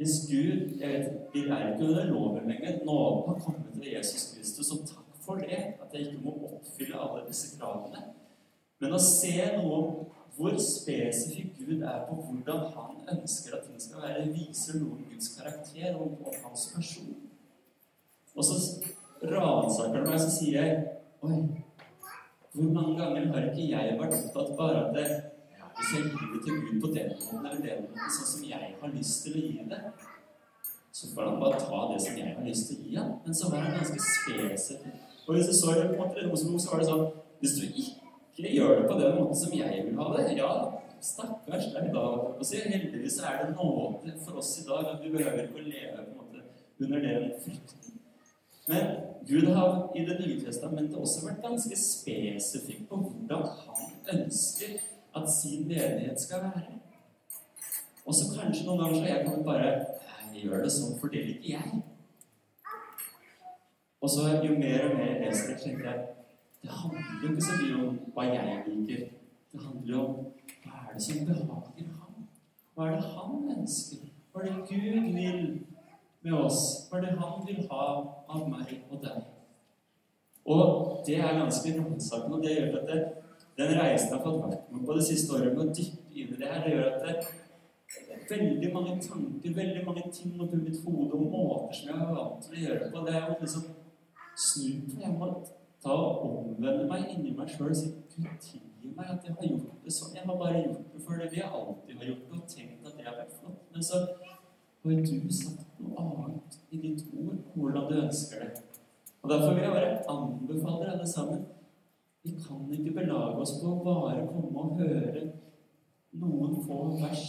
hvis 0.00 0.16
Gud 0.26 0.80
jeg 0.80 0.88
vet, 0.90 1.12
Vi 1.34 1.44
er 1.46 1.72
ikke 1.72 1.86
under 1.86 2.04
loven 2.10 2.48
lenger. 2.50 2.84
Nåden 2.84 3.28
har 3.28 3.38
kommet 3.44 3.70
til 3.74 3.92
Jesus 3.92 4.34
Kristus, 4.34 4.70
og 4.74 4.86
takk 4.88 5.01
for 5.24 5.42
det. 5.42 5.60
At 5.82 5.94
jeg 5.94 6.08
ikke 6.08 6.24
må 6.24 6.36
oppfylle 6.50 7.00
alle 7.00 7.26
disse 7.28 7.54
kravene. 7.58 8.08
Men 8.82 8.96
å 8.96 9.02
se 9.02 9.36
noe 9.56 9.78
om 9.78 9.92
hvor 10.36 10.56
spesifikk 10.64 11.58
Gud 11.60 11.82
er 11.84 12.06
på 12.08 12.16
hvordan 12.16 12.70
han 12.74 13.02
ønsker 13.14 13.56
at 13.56 13.66
ting 13.68 13.80
skal 13.80 14.00
være, 14.02 14.30
viser 14.32 14.80
noe 14.80 14.96
om 14.96 15.04
Guds 15.10 15.34
karakter 15.36 15.98
og 15.98 16.22
om 16.24 16.38
hans 16.46 16.64
person. 16.74 17.12
Og 18.32 18.46
så 18.48 18.56
ransaker 19.28 20.00
det 20.00 20.08
meg, 20.08 20.22
så 20.22 20.30
sier 20.32 20.58
jeg 20.58 20.80
Oi, 21.22 21.36
hvor 22.52 22.72
mange 22.74 22.96
ganger 22.98 23.28
har 23.30 23.44
ikke 23.52 23.68
jeg 23.68 23.98
vært 24.00 24.16
opptatt 24.16 24.56
bare 24.58 24.80
at 24.80 24.96
det, 24.96 25.04
ja, 25.54 25.68
hvis 25.76 25.92
jeg 25.94 26.08
gir 26.08 26.32
det 26.32 26.40
til 26.42 26.56
Gud 26.64 26.80
på 26.82 26.90
den 26.96 27.12
måten 27.12 27.46
eller 27.46 27.60
den 27.62 27.84
måten, 27.84 28.10
sånn 28.16 28.30
som 28.32 28.48
jeg 28.48 28.72
har 28.80 28.96
lyst 28.96 29.22
til 29.22 29.38
å 29.38 29.44
gi 29.44 29.68
det, 29.70 29.78
så 30.90 31.12
får 31.12 31.28
han 31.28 31.38
bare 31.44 31.60
ta 31.62 31.84
det 31.92 32.00
som 32.02 32.18
jeg 32.18 32.34
har 32.34 32.48
lyst 32.48 32.68
til 32.72 32.80
å 32.80 32.88
gi 32.88 32.98
ham. 32.98 33.14
Men 33.22 33.38
så 33.38 33.52
var 33.52 33.62
han 33.68 33.78
ganske 33.78 34.02
spesifikk. 34.08 35.11
Og 35.26 35.36
det 35.36 35.44
på 35.48 35.72
en 35.72 36.00
måte, 36.00 36.62
så 36.62 36.70
var 36.70 36.80
det 36.80 36.88
sånn 36.88 37.04
Hvis 37.42 37.56
du 37.58 37.64
ikke 37.66 38.54
gjør 38.56 38.80
det 38.80 38.88
på 38.88 38.98
den 39.00 39.16
måten 39.18 39.38
som 39.38 39.54
jeg 39.54 39.84
vil 39.86 39.98
ha 39.98 40.08
det, 40.16 40.26
ja, 40.38 40.50
stakkars 41.02 41.68
deg 41.74 41.88
da. 41.94 42.04
Og 42.38 42.44
så 42.46 42.62
heldigvis 42.62 43.18
er 43.26 43.40
det 43.42 43.56
nåde 43.56 44.14
for 44.24 44.38
oss 44.42 44.54
i 44.62 44.66
dag 44.68 44.92
at 44.94 45.02
vi 45.02 45.10
behøver 45.14 45.44
ikke 45.44 45.58
å 45.58 45.66
leve 45.66 45.96
på 45.96 46.04
en 46.06 46.20
måte 46.20 46.44
under 46.82 47.02
den 47.02 47.32
frykten 47.42 47.82
men 48.68 48.86
Gud 49.26 49.46
har 49.54 49.90
i 49.96 50.04
Det 50.06 50.18
nye 50.20 50.40
testamentet 50.44 50.98
også 50.98 51.26
vært 51.26 51.42
ganske 51.42 51.76
spesifikk 51.78 52.84
på 52.88 52.96
hvordan 52.96 53.42
han 53.66 54.20
ønsker 54.20 54.76
at 55.18 55.26
sin 55.30 55.66
menighet 55.68 56.20
skal 56.20 56.44
være. 56.46 56.78
Og 58.06 58.14
så 58.14 58.30
kanskje 58.36 58.66
noen 58.66 58.80
ganger 58.82 59.00
så 59.00 59.10
jeg 59.10 59.26
kan 59.26 59.44
bare 59.46 59.72
jeg 60.32 60.46
gjør 60.46 60.62
det 60.64 60.70
sånn, 60.72 60.94
for 61.00 61.12
det 61.12 61.26
liker 61.26 61.50
jeg. 61.50 61.82
Og 64.02 64.10
så 64.10 64.28
jo 64.42 64.58
mer 64.58 64.88
og 64.88 64.96
mer 64.98 65.10
jeg 65.12 65.20
leser 65.22 65.52
det, 65.52 65.60
tenker 65.62 65.90
jeg 65.90 66.08
det 66.62 66.70
handler 66.70 67.22
jo 67.22 67.28
ikke 67.30 67.42
så 67.42 67.54
mye 67.58 67.76
om 67.82 67.94
hva 68.14 68.24
jeg 68.28 68.62
liker. 68.66 69.06
Det 69.52 69.60
handler 69.66 69.94
jo 69.94 70.02
om 70.02 70.14
hva 70.62 70.82
er 70.82 70.92
det 70.94 71.02
som 71.02 71.24
behager 71.26 71.88
ham? 71.98 72.26
Hva 72.74 72.86
er 72.86 72.96
det 73.00 73.08
han 73.16 73.48
ønsker? 73.56 74.04
Hva 74.32 74.42
er 74.42 74.52
det 74.52 74.68
Gud 74.70 75.08
vil 75.16 75.40
med 76.22 76.38
oss. 76.38 76.60
Hva 76.88 77.00
er 77.00 77.06
det 77.06 77.16
han 77.18 77.42
vil 77.46 77.66
ha 77.70 77.88
av 78.36 78.46
meg 78.50 78.76
og 78.90 79.02
deg. 79.02 79.24
Og 80.46 81.02
det 81.06 81.18
er 81.18 81.38
ganske 81.38 81.74
ransakende, 81.78 82.38
og 82.38 82.46
det 82.46 82.56
gjør 82.56 82.78
at 82.80 82.88
det, 82.90 83.02
den 83.58 83.76
reisen 83.78 84.08
jeg 84.10 84.16
har 84.16 84.24
fått 84.24 84.42
vært 84.46 84.72
med 84.72 84.86
på 84.86 84.96
det 84.98 85.04
siste 85.06 85.34
året 85.36 85.54
med 85.54 85.66
å 85.66 85.74
dyppe 85.76 86.14
inn 86.14 86.32
i 86.34 86.38
det 86.40 86.48
her, 86.50 86.64
det 86.64 86.72
gjør 86.74 86.88
at 86.88 87.04
det, 87.06 87.14
det 87.92 88.16
er 88.16 88.24
veldig 88.30 88.72
mange 88.74 88.96
tanker, 89.04 89.54
veldig 89.60 89.84
mange 89.86 90.08
ting 90.14 90.40
oppi 90.40 90.58
mitt 90.62 90.80
hode 90.86 91.18
og 91.18 91.28
måter 91.34 91.78
som 91.78 91.90
jeg 91.90 92.00
har 92.00 92.10
vant 92.16 92.46
til 92.46 92.56
å 92.56 92.64
gjøre 92.64 92.90
på. 92.90 93.04
Det 93.06 93.14
er 93.14 93.28
jo 93.28 93.38
liksom 93.42 93.70
snu 94.46 94.68
på. 94.86 95.00
Jeg 95.02 95.14
må 95.18 95.28
ta 95.82 95.94
og 95.94 96.26
omvende 96.28 96.88
meg 96.90 97.08
inni 97.14 97.32
meg 97.36 97.50
sjøl 97.50 97.72
og 97.72 97.78
si 97.78 97.90
Gud, 98.12 98.28
tilgi 98.44 98.92
meg 98.96 99.14
at 99.14 99.26
jeg 99.26 99.34
har 99.38 99.48
gjort 99.48 99.84
det 99.84 99.94
sånn. 99.96 100.16
Jeg 100.16 100.26
har 100.28 100.38
bare 100.38 100.62
gjort 100.62 100.90
det 100.94 101.02
for 101.06 101.22
det 101.22 101.30
vi 101.32 101.42
alltid 101.46 101.96
har 101.98 102.10
gjort 102.10 102.36
og 102.36 102.44
tenkt 102.54 102.86
at 102.86 102.98
det 102.98 103.08
har 103.08 103.18
vært 103.18 103.38
flott. 103.38 103.62
Men 103.72 103.86
så 103.88 104.02
har 104.02 105.00
du 105.02 105.32
sagt 105.38 105.80
noe 105.80 106.04
annet 106.04 106.58
i 106.70 106.82
ditt 106.82 107.06
ord 107.14 107.38
hvordan 107.54 107.88
du 107.90 107.96
ønsker 108.02 108.44
det. 108.44 108.62
Og 109.22 109.30
Derfor 109.30 109.54
vil 109.54 109.62
jeg 109.62 109.74
bare 109.76 110.10
anbefale 110.10 110.78
dere 110.80 110.94
alle 110.96 111.06
sammen 111.06 111.44
Vi 112.24 112.32
kan 112.42 112.66
ikke 112.74 112.94
belage 112.96 113.38
oss 113.42 113.56
på 113.60 113.70
å 113.70 113.84
bare 113.86 114.26
komme 114.26 114.66
og 114.66 114.82
høre 114.82 115.22
noen 116.22 116.58
få 116.66 116.78
vers 117.00 117.24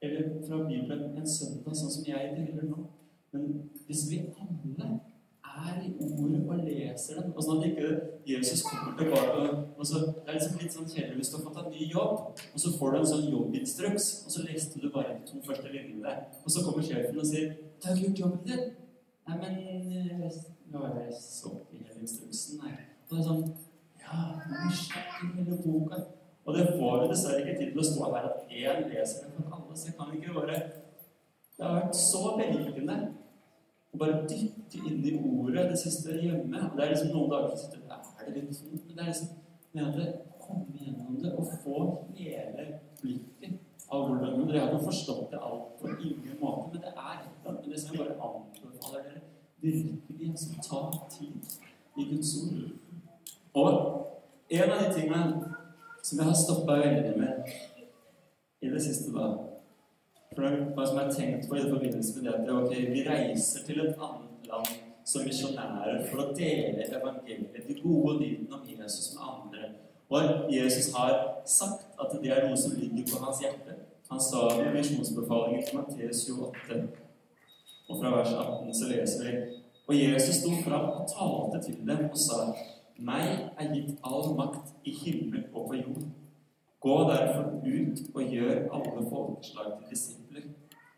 eller 0.00 0.42
fra 0.46 0.60
Bibelen 0.68 1.16
en 1.16 1.28
søndag, 1.28 1.74
sånn 1.76 1.92
som 1.92 2.04
jeg 2.06 2.32
deler 2.36 2.68
nå. 2.68 2.84
Men 3.32 3.46
hvis 3.88 4.06
vi 4.10 4.20
alle 4.36 5.00
er 5.56 5.82
i 5.82 5.90
ordet 6.00 6.40
og 6.48 6.62
leser 6.66 7.20
den 7.20 7.32
og 7.32 7.44
sånn 7.44 7.60
at 7.60 7.68
ikke 7.70 7.90
Jesus 8.28 8.62
kommer 8.66 8.96
tilbake 8.98 9.44
og 9.76 9.84
så, 9.86 10.00
Det 10.08 10.28
er 10.28 10.38
liksom 10.38 10.58
litt 10.60 10.74
sånn 10.76 10.88
kjedelig 10.90 11.20
hvis 11.20 11.30
du 11.32 11.36
har 11.36 11.44
fått 11.46 11.60
en 11.62 11.70
ny 11.72 11.86
jobb, 11.92 12.40
og 12.54 12.62
så 12.62 12.72
får 12.78 12.92
du 12.92 12.98
en 12.98 13.08
sånn 13.12 13.28
jobbinstruks, 13.34 14.08
og 14.26 14.34
så 14.34 14.44
leste 14.46 14.82
du 14.82 14.90
bare 14.94 15.14
de 15.18 15.28
to 15.30 15.40
første 15.46 15.72
linjene, 15.72 16.16
og 16.42 16.52
så 16.52 16.64
kommer 16.66 16.86
sjefen 16.86 17.22
og 17.22 17.30
sier 17.30 17.54
'Du 17.56 17.88
har 17.88 17.96
gjort 18.02 18.20
jobben 18.20 18.44
din.' 18.46 18.68
Nei, 19.26 19.36
men 19.42 19.52
eh, 19.58 20.30
Nå 20.72 20.78
har 20.78 21.00
jeg 21.00 21.14
så 21.18 21.50
hele 21.70 22.00
instruksen, 22.00 22.60
nei. 22.62 22.74
Og 23.08 23.16
det 23.16 23.18
er 23.18 23.28
sånn 23.28 23.44
Ja, 24.02 24.16
nå 24.50 24.70
snakker 24.70 25.32
hele 25.34 25.58
boka. 25.64 25.98
Og 26.46 26.54
det 26.54 26.66
får 26.78 27.00
vi 27.00 27.06
dessverre 27.10 27.40
ikke 27.42 27.58
tid 27.58 27.70
til 27.72 27.82
å 27.82 27.86
stå 27.86 28.10
her 28.14 28.28
at 28.28 28.50
én 28.50 28.84
leser 28.90 29.24
det 29.24 29.32
for 29.34 29.56
alle, 29.56 29.76
så 29.76 29.88
jeg 29.88 29.96
kan 29.98 30.12
ikke 30.14 30.32
gjøre 30.32 30.58
Det 31.56 31.64
har 31.64 31.74
vært 31.80 31.96
så 31.98 32.22
berikende 32.38 32.96
å 33.96 34.00
bare 34.04 34.22
dykke 34.28 34.84
inn 34.84 35.02
i 35.08 35.16
ordet 35.16 35.66
det 35.72 35.80
siste 35.80 36.14
hjemme. 36.20 36.62
Og 36.68 36.76
det 36.76 36.84
er 36.84 36.92
liksom 36.92 37.12
noen 37.16 37.32
dager 37.32 37.52
som 37.56 37.64
sitter 37.64 37.86
er 38.26 38.32
det 38.34 38.42
litt 38.42 38.56
sånn, 38.56 38.80
men 38.86 38.96
det 38.96 39.02
er 39.02 39.10
liksom 39.12 39.34
med 39.76 40.00
at 40.00 40.22
komme 40.46 40.78
gjennom 40.78 41.16
det 41.22 41.32
og 41.36 41.48
få 41.62 41.78
hele 42.16 42.66
blikket 43.00 43.62
av 43.92 44.08
hvordan 44.08 44.46
Dere 44.48 44.62
har 44.62 44.72
ikke 44.72 44.88
forstått 44.88 45.30
det 45.32 45.40
alt 45.48 45.76
på 45.80 45.90
ingen 45.94 46.38
måte, 46.40 46.70
men 46.72 46.82
det 46.82 46.92
er 46.92 47.12
et 47.14 47.26
eller 47.26 47.50
annet 47.52 47.68
det 47.70 47.80
som 47.80 47.94
jeg 47.94 48.00
bare 48.00 48.16
anbefaler 48.28 49.04
dere 49.06 49.22
virkelig 49.62 50.30
altså, 50.30 50.48
ta 50.68 50.80
tid 51.10 51.36
i 51.96 52.08
Guds 52.10 52.32
ord. 52.42 52.70
Og 53.54 53.70
en 54.50 54.70
av 54.70 54.82
de 54.82 54.94
tingene 54.94 55.52
som 56.02 56.18
jeg 56.18 56.26
har 56.28 56.38
stoppa 56.38 56.78
veldig 56.82 57.14
med 57.18 57.52
i 58.62 58.70
det 58.70 58.82
siste, 58.82 59.14
da 59.14 59.30
For 60.36 60.44
det 60.44 60.50
er 60.52 60.66
hva 60.76 60.84
som 60.84 60.98
er 61.00 61.12
tenkt 61.16 61.48
på 61.48 61.56
i 61.56 61.64
forbindelse 61.64 62.18
med 62.18 62.26
det 62.28 62.34
at 62.36 62.50
ok, 62.52 62.74
vi 62.92 63.04
reiser 63.08 63.64
til 63.64 63.80
et 63.86 63.96
annet 63.96 64.50
land 64.50 64.74
som 65.06 65.24
misjonærer 65.24 66.02
for 66.10 66.20
å 66.20 66.32
dele 66.36 66.84
evangeliet, 66.84 67.56
de 67.56 67.76
gode 67.80 68.18
nyhetene 68.20 68.58
om 68.58 68.66
Jesus 68.68 69.14
med 69.14 69.22
andre. 69.32 69.70
Og 70.12 70.52
Jesus 70.52 70.92
har 70.94 71.16
sagt 71.48 71.96
at 71.98 72.12
det 72.22 72.34
er 72.34 72.44
noe 72.46 72.58
som 72.58 72.76
ligger 72.76 73.08
på 73.14 73.22
hans 73.24 73.40
hjerte. 73.42 73.78
Han 74.10 74.20
sa 74.20 74.44
i 74.60 74.68
misjonsbefalingen 74.74 75.64
til 75.64 75.78
Matteus 75.80 76.26
28, 76.28 76.82
og 77.88 78.02
fra 78.02 78.12
vers 78.18 78.34
18 78.34 78.74
så 78.76 78.90
leser 78.92 79.24
vi 79.24 79.38
Og 79.86 79.94
Jesus 79.94 80.42
sto 80.42 80.52
fram 80.66 80.88
og 80.90 81.08
talte 81.10 81.62
til 81.64 81.80
dem 81.86 82.08
og 82.10 82.18
sa 82.18 82.50
meg 82.98 83.52
er 83.58 83.72
gitt 83.74 83.98
all 84.02 84.32
makt 84.34 84.72
i 84.84 84.94
himmel 85.00 85.44
og 85.52 85.68
på 85.70 85.78
jord. 85.78 86.06
Gå 86.82 86.96
derfor 87.10 87.44
ut 87.62 88.02
og 88.14 88.22
gjør 88.34 88.66
alle 88.74 89.04
folkeslag 89.10 89.72
til 89.76 89.90
disipler, 89.90 90.25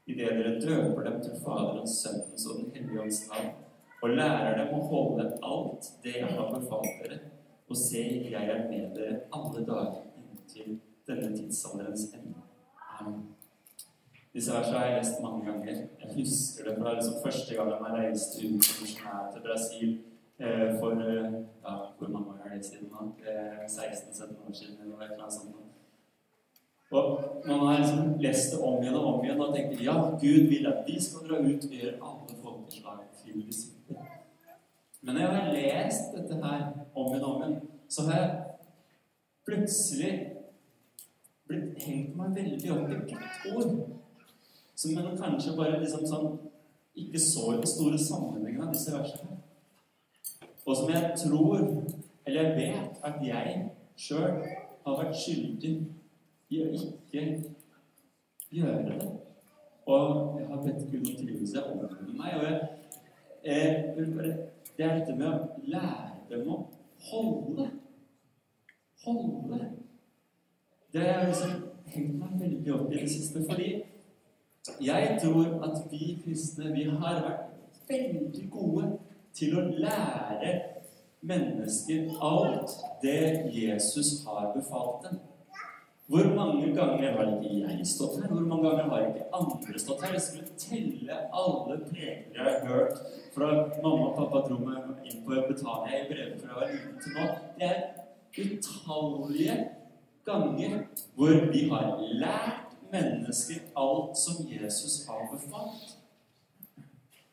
idet 0.08 0.36
dere 0.38 0.58
døper 0.60 1.02
dem 1.04 1.22
til 1.22 1.40
Faderens, 1.44 1.96
Sønnens 2.02 2.46
og 2.48 2.60
Den 2.60 2.70
hellige 2.74 3.02
ånds 3.02 3.22
navn, 3.30 3.50
og 4.02 4.14
lærer 4.16 4.58
dem 4.58 4.74
å 4.74 4.84
holde 4.92 5.26
alt 5.52 5.90
det 6.04 6.14
jeg 6.16 6.34
har 6.38 6.52
befalt 6.54 7.02
dere, 7.02 7.18
og 7.68 7.76
se, 7.76 8.04
jeg 8.32 8.52
er 8.54 8.68
med 8.70 8.94
dere 8.96 9.20
alle 9.36 9.64
dager 9.68 10.06
inntil 10.22 10.78
denne 11.08 11.34
tidsalderens 11.36 12.08
ende. 12.16 12.46
Disse 14.34 14.52
versene 14.54 14.78
har 14.78 14.86
jeg 14.86 14.98
lest 14.98 15.22
mange 15.22 15.44
ganger. 15.46 15.78
Jeg 16.00 16.14
husker 16.16 16.68
det 16.68 16.74
fra 16.78 16.94
liksom 16.94 17.14
første 17.24 17.54
gang 17.54 17.70
jeg 17.72 17.94
reiste 17.96 18.48
ut 18.48 18.68
til 19.32 19.42
Brasil 19.46 19.88
eh, 20.38 20.68
for 20.80 21.00
eh, 21.04 21.32
ja, 21.64 21.74
Hvor 21.98 22.08
mange 22.08 22.28
år 22.28 22.44
er 22.44 22.56
det 22.56 22.66
siden 22.66 22.92
nå? 22.92 23.08
16-17 23.66 24.36
år 24.48 24.52
siden? 24.52 24.76
eller 24.82 25.16
noe 25.18 25.30
sånt. 25.32 25.67
Og 26.90 27.20
man 27.46 27.58
har 27.66 27.78
liksom 27.78 28.14
lest 28.20 28.52
det 28.52 28.60
om 28.64 28.82
igjen 28.82 28.96
og 28.96 29.06
om 29.10 29.24
igjen 29.24 29.40
og 29.44 29.52
tenkt 29.52 29.82
ja, 29.84 29.96
Gud 30.22 30.46
vil 30.48 30.68
at 30.70 30.86
vi 30.86 30.96
skal 31.04 31.26
dra 31.28 31.40
ut 31.44 31.66
og 31.66 31.74
gjøre 31.80 31.98
alle 32.10 32.38
folkeslag 32.42 33.02
til 33.20 33.42
disipler. 33.44 34.06
Men 35.00 35.14
når 35.14 35.22
jeg 35.22 35.34
har 35.34 35.52
lest 35.52 36.16
dette 36.16 36.38
her 36.44 36.64
om 36.94 37.10
igjen 37.12 37.26
og 37.26 37.34
om 37.34 37.42
igjen, 37.42 37.58
så 37.88 38.06
har 38.08 38.20
jeg 38.22 38.30
plutselig 39.48 40.12
blitt 41.48 41.84
hengt 41.84 42.16
meg 42.16 42.40
veldig 42.40 42.72
opp 42.72 42.90
i 42.92 43.18
ett 43.18 43.52
ord. 43.52 43.76
Som 44.78 44.94
man 44.94 45.16
kanskje 45.20 45.56
bare 45.58 45.82
liksom 45.82 46.06
sånn 46.08 46.38
ikke 46.98 47.20
så 47.20 47.52
i 47.52 47.60
den 47.60 47.70
store 47.70 47.98
sammenhengen 48.00 48.64
av 48.64 48.72
disse 48.72 48.94
versene. 48.94 49.38
Og 50.64 50.76
som 50.76 50.90
jeg 50.92 51.12
tror, 51.20 51.62
eller 52.26 52.42
jeg 52.42 52.56
vet, 52.56 52.98
at 53.04 53.22
jeg 53.24 53.54
sjøl 53.98 54.42
har 54.84 54.98
vært 54.98 55.16
skyldig 55.16 55.74
i 56.48 56.60
å 56.64 56.68
ikke 56.74 57.24
gjøre 58.50 58.84
det. 58.88 59.08
Og 59.88 60.38
jeg 60.40 60.46
har 60.48 60.62
bedt 60.64 60.86
Gud 60.90 61.00
om 61.00 61.16
tilgivelse 61.16 61.64
over 61.64 61.96
meg. 62.12 62.34
Og 62.38 62.44
jeg, 62.44 62.60
jeg, 63.44 64.36
det 64.76 64.84
er 64.84 64.98
dette 64.98 65.16
med 65.16 65.28
å 65.28 65.66
lære 65.72 66.08
dem 66.30 66.48
å 66.52 66.58
holde. 67.10 67.68
Holde. 69.04 69.60
Det 70.92 71.04
har 71.04 71.20
jeg 71.20 71.30
liksom 71.30 71.54
hengt 71.94 72.18
meg 72.20 72.40
veldig 72.42 72.74
opp 72.76 72.92
i 72.92 73.00
det 73.00 73.10
siste. 73.12 73.44
Fordi 73.48 73.70
jeg 74.84 75.18
tror 75.22 75.62
at 75.64 75.78
vi 75.90 76.18
kristne 76.24 76.72
vi 76.74 76.88
har 76.90 77.22
vært 77.24 77.46
veldig 77.88 78.48
gode 78.52 78.90
til 79.36 79.56
å 79.56 79.64
lære 79.70 80.52
mennesker 81.28 82.12
alt 82.24 82.76
det 83.02 83.48
Jesus 83.54 84.24
har 84.26 84.52
befalt 84.54 85.08
dem. 85.08 85.20
Hvor 86.08 86.24
mange 86.34 86.66
ganger 86.74 87.12
har 87.12 87.26
ikke 87.44 87.68
jeg 87.68 87.86
stått 87.86 88.14
her? 88.20 88.28
Hvor 88.32 88.40
mange 88.40 88.68
ganger 88.68 88.84
har 88.90 89.00
ikke 89.06 89.24
andre 89.38 89.78
stått 89.78 90.04
her? 90.04 90.12
Jeg 90.12 90.22
skulle 90.26 90.54
telle 90.58 91.18
alle 91.40 91.76
prekener 91.90 92.38
jeg 92.38 92.44
har 92.44 92.66
hørt 92.66 93.02
fra 93.34 93.48
mamma 93.82 94.06
og 94.06 94.14
pappa 94.16 94.40
dro 94.46 94.56
meg 94.62 95.02
inn 95.04 95.20
på 95.26 95.42
Betania 95.50 95.98
i 95.98 96.06
brevet 96.08 96.40
fra 96.40 96.48
jeg 96.48 96.60
var 96.60 96.72
liten 96.72 96.96
til 97.02 97.12
nå. 97.18 97.26
Det 97.58 97.68
er 97.68 97.76
utallige 98.38 99.58
ganger 100.24 100.80
hvor 101.14 101.44
vi 101.52 101.68
har 101.74 101.92
lært 102.24 102.72
mennesker 102.92 103.68
alt 103.76 104.16
som 104.24 104.40
Jesus 104.48 105.04
har 105.10 105.28
befalt. 105.34 105.97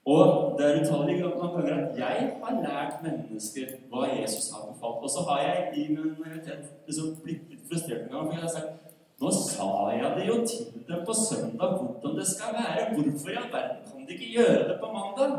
Og 0.05 0.55
det 0.57 0.65
er 0.65 0.81
utallige 0.81 1.21
ganger 1.21 1.71
at 1.75 1.97
jeg 1.97 2.17
har 2.41 2.57
lært 2.65 2.97
mennesker 3.05 3.71
hva 3.89 4.05
Jesus 4.11 4.51
har 4.53 4.67
befalt. 4.69 5.01
Og 5.05 5.09
så 5.09 5.23
har 5.29 5.39
jeg 5.41 5.71
i 5.75 5.87
min 5.95 6.11
minoritet 6.19 6.67
liksom 6.85 7.15
blitt 7.23 7.49
litt 7.49 7.63
frustrert 7.69 8.03
en 8.05 8.11
gang, 8.13 8.27
for 8.27 8.37
jeg 8.37 8.45
har 8.47 8.53
sagt 8.57 8.73
Nå 9.15 9.29
sa 9.31 9.65
jeg 9.95 10.09
det 10.17 10.25
jo 10.27 10.33
til 10.43 10.81
dem 10.89 11.05
på 11.07 11.13
søndag 11.15 11.77
hvordan 11.79 12.17
det 12.19 12.25
skal 12.27 12.51
være. 12.53 12.89
Hvorfor 12.93 13.31
i 13.31 13.37
all 13.39 13.51
verden 13.53 13.77
kan 13.87 14.07
de 14.07 14.13
ikke 14.13 14.31
gjøre 14.33 14.67
det 14.69 14.75
på 14.81 14.89
mandag? 14.91 15.37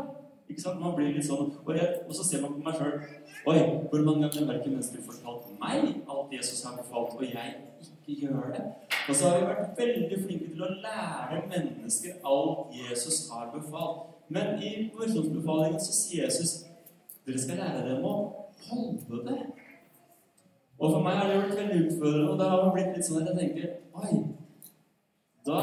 Ikke 0.49 0.61
sant? 0.61 0.81
Man 0.81 0.95
blir 0.97 1.13
litt 1.13 1.27
sånn, 1.27 1.53
Og, 1.61 1.71
jeg, 1.77 2.01
og 2.07 2.15
så 2.17 2.25
ser 2.25 2.41
man 2.41 2.57
på 2.57 2.65
meg 2.65 2.79
sjøl 2.79 2.97
Oi, 3.51 3.57
hvor 3.91 4.03
mange 4.07 4.25
ganger 4.25 4.49
har 4.49 4.59
ikke 4.59 4.73
mennesker 4.73 5.05
fortalt 5.05 5.53
meg 5.61 6.01
alt 6.09 6.33
Jesus 6.33 6.65
har 6.65 6.75
befalt, 6.79 7.15
og 7.15 7.23
jeg 7.23 7.55
ikke 7.93 8.25
gjør 8.25 8.51
det? 8.55 8.65
Og 9.07 9.15
så 9.15 9.29
har 9.29 9.37
vi 9.39 9.49
vært 9.51 9.79
veldig 9.79 10.21
flinke 10.25 10.51
til 10.51 10.65
å 10.65 10.73
lære 10.83 11.41
mennesker 11.53 12.19
alt 12.33 12.79
Jesus 12.81 13.27
har 13.31 13.51
befalt. 13.53 14.16
Men 14.29 14.63
i 14.63 14.71
misjonsbefalingen 14.95 15.79
så 15.79 15.93
sier 15.95 16.27
Jesus 16.27 16.63
dere 17.27 17.39
skal 17.43 17.59
lære 17.59 17.85
dem 17.89 18.05
å 18.07 18.13
holde 18.69 19.21
det. 19.27 19.37
Og 20.77 20.91
for 20.93 21.01
meg 21.03 21.17
har 21.17 21.31
det 21.31 21.37
vært 21.41 21.57
veldig 21.57 21.79
utfordrende, 21.87 22.29
og 22.31 22.39
det 22.39 22.49
har 22.51 22.73
blitt 22.75 22.91
litt 22.95 23.07
sånn 23.07 23.23
at 23.23 23.31
jeg 23.31 23.39
tenker 23.39 23.73
Oi, 23.97 24.19
da 25.47 25.61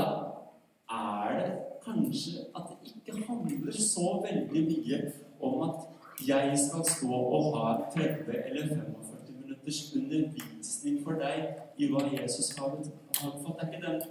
er 0.90 1.36
det 1.38 1.50
kanskje 1.84 2.46
at 2.56 2.72
det 2.72 2.92
ikke 2.92 3.20
handler 3.28 3.78
så 3.78 4.18
veldig 4.24 4.64
mye 4.68 5.00
om 5.44 5.62
at 5.68 6.26
jeg 6.26 6.58
skal 6.58 6.84
stå 6.88 7.20
og 7.36 7.56
ha 7.56 7.70
30 7.94 8.34
eller 8.48 8.68
45 8.74 9.38
minutters 9.40 9.80
undervisning 9.96 11.00
for 11.04 11.20
deg 11.20 11.80
i 11.80 11.88
hva 11.92 12.04
Jesus 12.12 12.52
har 12.58 12.74
fått. 12.74 12.92
Det 13.14 13.54
er 13.54 13.72
ikke 13.72 13.82
den 13.86 14.02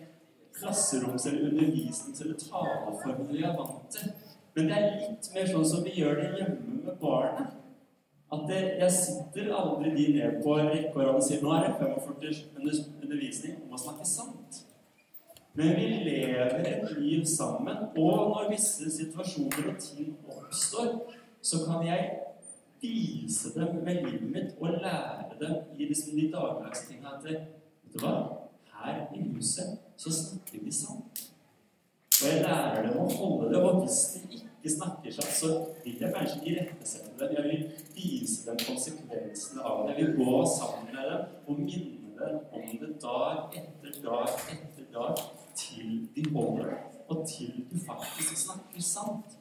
klasseroms- 0.54 1.28
eller 1.28 1.50
undervisnings- 1.50 2.22
eller 2.22 2.40
taleformen 2.40 3.32
vi 3.32 3.44
er 3.44 3.58
vant 3.58 3.90
til. 3.92 4.14
Men 4.56 4.70
det 4.70 4.78
er 4.78 4.98
litt 5.02 5.30
mer 5.34 5.48
sånn 5.50 5.66
som 5.66 5.86
vi 5.86 5.96
gjør 5.98 6.20
det 6.20 6.28
hjemme 6.40 6.82
med 6.84 6.98
barnet. 7.02 7.56
At 8.34 8.46
det, 8.50 8.60
jeg 8.82 8.94
sitter 8.96 9.50
aldri 9.54 9.94
de 9.94 10.06
ned 10.16 10.40
på 10.42 10.58
rekke 10.58 11.08
og 11.10 11.22
sier 11.22 11.42
nå 11.44 11.52
er 11.54 11.68
det 11.68 11.74
45 11.82 12.86
undervisning 13.04 13.60
om 13.66 13.76
å 13.76 13.82
snakke 13.82 14.08
sant. 14.10 14.64
Men 15.54 15.76
vi 15.78 15.88
lever 16.08 16.66
et 16.66 16.96
liv 16.98 17.26
sammen, 17.30 17.84
og 17.94 18.32
når 18.32 18.48
visse 18.56 18.90
situasjoner 18.90 19.68
og 19.70 19.82
ting 19.82 20.16
oppstår, 20.26 20.96
så 21.46 21.60
kan 21.68 21.86
jeg 21.86 22.08
vise 22.82 23.54
dem 23.54 23.84
med 23.86 24.02
livet 24.02 24.32
mitt 24.34 24.56
og 24.60 24.80
lære 24.82 25.38
dem 25.40 25.54
i 25.78 25.86
liksom 25.92 26.18
de 26.18 26.32
dagligdagse 26.34 26.88
tingene 26.88 27.14
at 27.14 27.28
vet 27.28 27.94
du 27.94 28.02
hva? 28.02 28.16
Her 28.84 29.06
i 29.16 29.22
huset 29.30 29.78
så 29.98 30.12
snakker 30.12 30.66
vi 30.66 30.74
sant. 30.74 31.22
Og 32.18 32.26
jeg 32.28 32.42
lærer 32.44 32.88
dem 32.88 32.98
å 33.00 33.06
holde 33.14 33.54
det. 33.54 33.62
Og 33.62 33.84
hvis 33.84 34.00
de 34.16 34.24
ikke 34.26 34.43
snakker 34.72 35.12
seg, 35.12 35.30
så 35.36 35.50
vil 35.84 36.00
jeg 36.00 36.14
kanskje 36.16 36.40
irettesette 36.52 37.12
dem. 37.20 37.36
Jeg 37.36 37.44
vil 37.50 37.64
vise 37.96 38.46
dem 38.48 38.62
konsekvensene 38.64 39.66
av 39.68 39.84
det. 39.88 39.98
Jeg 39.98 40.08
vil 40.08 40.26
gå 40.26 40.40
sammen 40.56 40.90
med 40.96 41.12
dem 41.12 41.26
og 41.48 41.60
minne 41.60 42.14
dem 42.20 42.40
om 42.54 42.74
det 42.82 42.92
dag 43.04 43.58
etter 43.60 44.02
dag 44.06 44.30
etter 44.56 44.90
dag 44.94 45.24
til 45.58 46.08
de 46.16 46.26
holder 46.36 46.74
og 47.08 47.26
til 47.28 47.66
du 47.72 47.78
faktisk 47.88 48.38
snakker 48.46 48.82
sant. 48.82 49.38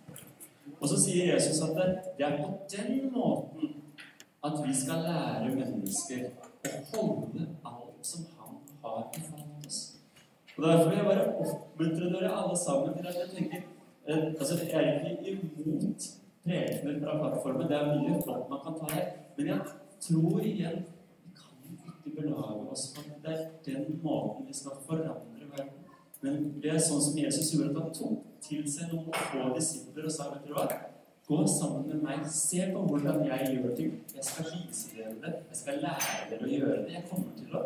Og 0.81 0.89
så 0.89 0.99
sier 0.99 1.35
Jesus 1.35 1.63
at 1.63 1.77
det, 1.79 2.27
er 2.27 2.39
på 2.43 2.51
den 2.73 3.13
måten 3.15 3.75
at 4.45 4.59
vi 4.67 4.75
skal 4.75 5.05
lære 5.07 5.55
mennesker 5.55 6.25
å 6.67 6.73
holde 6.91 7.47
alt 7.63 8.07
som 8.07 8.27
han 8.39 8.59
har 8.83 9.05
befalt 9.15 9.67
oss. 9.67 9.83
Og 10.57 10.65
Derfor 10.65 10.89
vil 10.89 10.99
jeg 10.99 11.07
bare 11.07 11.29
oppmuntre 11.45 12.11
dere 12.11 12.33
alle 12.35 12.59
sammen 12.59 12.97
til 12.97 13.07
at 13.07 13.21
jeg 13.21 13.31
tenker 13.37 13.69
altså 14.09 14.59
Jeg 14.65 14.85
er 14.85 15.09
ikke 15.11 15.51
imot 15.65 16.09
prekener 16.45 17.01
fra 17.01 17.19
plattformen. 17.19 17.69
Det 17.69 17.77
er 17.77 18.01
mye 18.01 18.23
flott 18.25 18.51
man 18.51 18.61
kan 18.65 18.79
ta 18.81 18.95
her. 18.95 19.07
Men 19.37 19.47
jeg 19.47 19.61
tror 20.01 20.41
igjen 20.41 20.83
vi 21.25 21.77
kan 21.79 21.93
ikke 22.07 22.21
belage 22.21 22.71
oss 22.71 22.95
på 22.95 23.05
at 23.07 23.23
det 23.25 23.33
er 23.33 23.49
den 23.67 24.01
måten 24.03 24.47
vi 24.49 24.55
skal 24.55 24.73
forandre 24.87 25.51
verden. 25.51 25.79
Men 26.23 26.55
det 26.63 26.71
er 26.71 26.79
sånn 26.83 27.03
som 27.03 27.19
Jesus 27.19 27.53
gjorde, 27.55 27.71
at 27.71 27.83
han 27.83 27.95
tok 27.99 28.27
til 28.43 28.67
seg 28.71 28.91
noen 28.93 29.15
få 29.31 29.53
disipler 29.57 30.07
og 30.07 30.15
sa 30.15 30.29
vet 30.33 30.47
du 30.47 30.55
hva? 30.57 30.67
Gå 31.27 31.39
sammen 31.47 31.87
med 31.89 32.03
meg. 32.03 32.25
Se 32.35 32.67
på 32.75 32.81
hvordan 32.89 33.23
jeg 33.29 33.55
gjør 33.55 33.77
ting. 33.79 33.93
Jeg 34.15 34.25
skal 34.27 34.49
vise 34.51 34.97
dere 34.97 35.15
det. 35.23 35.35
Jeg 35.51 35.61
skal 35.61 35.79
lære 35.85 36.25
dere 36.31 36.49
å 36.49 36.51
gjøre 36.51 36.79
det. 36.83 36.97
Jeg 36.97 37.05
kommer 37.11 37.37
til 37.39 37.55
å 37.57 37.63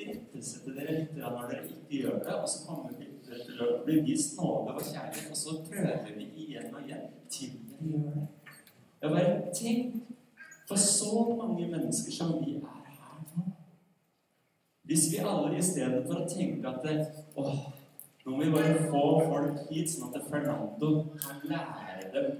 irettesette 0.00 0.76
dere 0.78 0.96
litt 0.98 1.18
når 1.20 1.50
dere 1.50 1.66
ikke 1.68 2.00
gjør 2.00 2.22
det. 2.24 2.38
Og 2.40 2.48
så 2.48 2.64
kommer 2.66 2.96
vi 2.98 3.10
til 3.28 3.60
å 3.64 3.70
bli 3.84 4.00
vist 4.06 4.36
nåde 4.38 4.74
og 4.74 4.82
kjærlighet, 4.82 5.30
og 5.30 5.38
så 5.38 5.58
prøver 5.66 6.10
vi 6.16 6.28
igjen 6.44 6.72
og 6.74 6.84
igjen 6.84 7.06
til 7.32 7.56
dere 7.68 7.90
gjør 7.90 8.16
det. 8.16 8.26
Jeg 9.02 9.12
bare 9.12 9.54
tenk 9.54 9.94
for 10.68 10.80
så 10.80 11.24
mange 11.38 11.68
mennesker 11.68 12.12
som 12.12 12.34
vi 12.40 12.56
er 12.56 12.88
her 12.88 13.24
nå. 13.34 13.46
Hvis 14.88 15.10
vi 15.12 15.20
alle 15.20 15.56
i 15.58 15.64
stedet 15.64 16.04
for 16.06 16.22
å 16.22 16.28
tenke 16.28 16.70
at 16.70 16.84
det, 16.84 16.96
åh, 17.36 17.58
nå 18.24 18.32
må 18.32 18.40
vi 18.40 18.52
bare 18.54 18.88
få 18.88 19.04
folk 19.28 19.66
hit, 19.68 19.90
sånn 19.92 20.14
at 20.16 20.28
Fernando 20.30 20.92
kan 21.20 21.42
lære 21.50 22.10
dem 22.14 22.30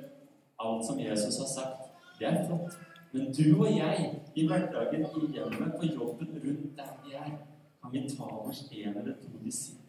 alt 0.65 0.87
som 0.87 1.01
Jesus 1.01 1.39
har 1.43 1.51
sagt. 1.51 1.91
Det 2.19 2.31
er 2.31 2.45
flott. 2.47 2.79
Men 3.13 3.29
du 3.37 3.45
og 3.61 3.69
jeg, 3.71 4.07
i 4.35 4.47
hverdagen, 4.49 5.05
i 5.05 5.27
hjemmet, 5.37 5.75
på 5.79 5.87
jobben, 5.87 6.33
rundt 6.45 6.79
der 6.79 6.95
vi 7.05 7.13
er, 7.15 7.35
kan 7.83 7.93
vi 7.93 8.09
ta 8.09 8.27
oss 8.41 8.65
en 8.73 8.97
eller 8.97 9.19
to 9.21 9.37
disipler, 9.45 9.84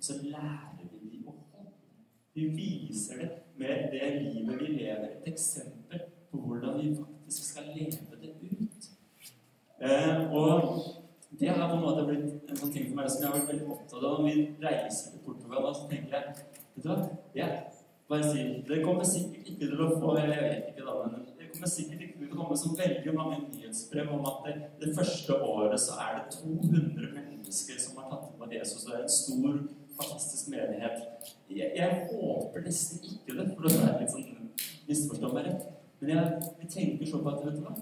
så 0.00 0.18
lærer 0.22 0.74
vi 0.80 1.10
dem 1.12 1.28
å 1.30 1.36
holde. 1.52 1.72
Vi 2.34 2.48
viser 2.56 3.20
det 3.22 3.30
med 3.56 3.88
det 3.92 4.10
livet 4.22 4.60
vi 4.60 4.72
lever, 4.78 5.08
et 5.10 5.28
eksempel 5.30 6.02
på 6.30 6.42
hvordan 6.42 6.80
vi 6.80 6.94
faktisk 6.98 7.50
skal 7.52 7.70
leve 7.76 8.18
det 8.20 8.34
ut. 8.42 8.90
Eh, 9.84 10.32
og 10.32 10.50
det 11.40 11.48
har 11.48 11.68
på 11.68 11.76
en 11.76 11.82
måte 11.82 12.06
blitt 12.08 12.50
en 12.50 12.58
sånn 12.58 12.72
ting 12.74 12.88
for 12.88 12.98
meg 12.98 13.10
som 13.10 13.22
jeg 13.22 13.30
har 13.30 13.38
vært 13.38 13.52
veldig 13.52 13.70
opptatt 13.74 14.02
av 14.02 14.20
når 14.20 14.26
vi 14.28 14.44
reiser 14.62 15.14
til 15.14 15.24
Portugal. 15.26 15.70
Så 15.74 15.88
tenker 15.90 16.14
jeg 16.14 16.34
vet 16.74 16.84
du 16.84 16.90
hva, 16.90 16.98
jeg 17.34 17.62
bare 18.08 18.28
sier, 18.28 18.52
Det 18.68 18.82
kommer 18.84 19.06
sikkert 19.08 19.48
ikke 19.50 19.70
til 19.70 19.82
å 19.82 19.90
få 19.98 20.16
eller 20.16 20.34
jeg 20.34 20.50
vet 20.50 20.70
ikke 20.72 20.86
da, 20.86 20.94
men 21.02 21.33
det 21.64 21.72
sikkert 21.72 22.02
ikke 22.04 22.18
til 22.20 22.30
å 22.30 22.38
komme 22.38 22.58
så 22.60 22.72
veldig 22.78 23.14
mange 23.16 23.38
nyhetsbrev 23.46 24.12
om 24.14 24.26
at 24.30 24.42
det, 24.46 24.54
det 24.82 24.90
første 24.96 25.38
året 25.46 25.80
så 25.80 25.96
er 26.04 26.18
det 26.18 26.36
200 26.36 27.10
mennesker 27.14 27.80
som 27.80 27.98
har 28.00 28.10
tatt 28.12 28.28
imot 28.34 28.54
Jesus. 28.54 28.84
Det 28.84 28.94
er 28.98 29.06
en 29.06 29.14
stor, 29.16 29.58
fantastisk 29.96 30.52
menighet. 30.52 31.32
Jeg, 31.48 31.72
jeg 31.78 32.06
håper 32.10 32.66
nesten 32.66 33.02
ikke 33.08 33.38
det, 33.38 33.48
for 33.54 33.66
det 33.66 33.74
er 33.80 33.98
litt 34.02 34.14
sånn 34.14 34.30
misforstå. 34.88 35.32
Men 35.34 36.12
jeg, 36.12 36.52
jeg 36.60 36.70
tenker 36.76 37.10
så 37.10 37.22
på 37.24 37.32
at 37.32 37.44
vet 37.46 37.58
du 37.58 37.66
hva? 37.66 37.74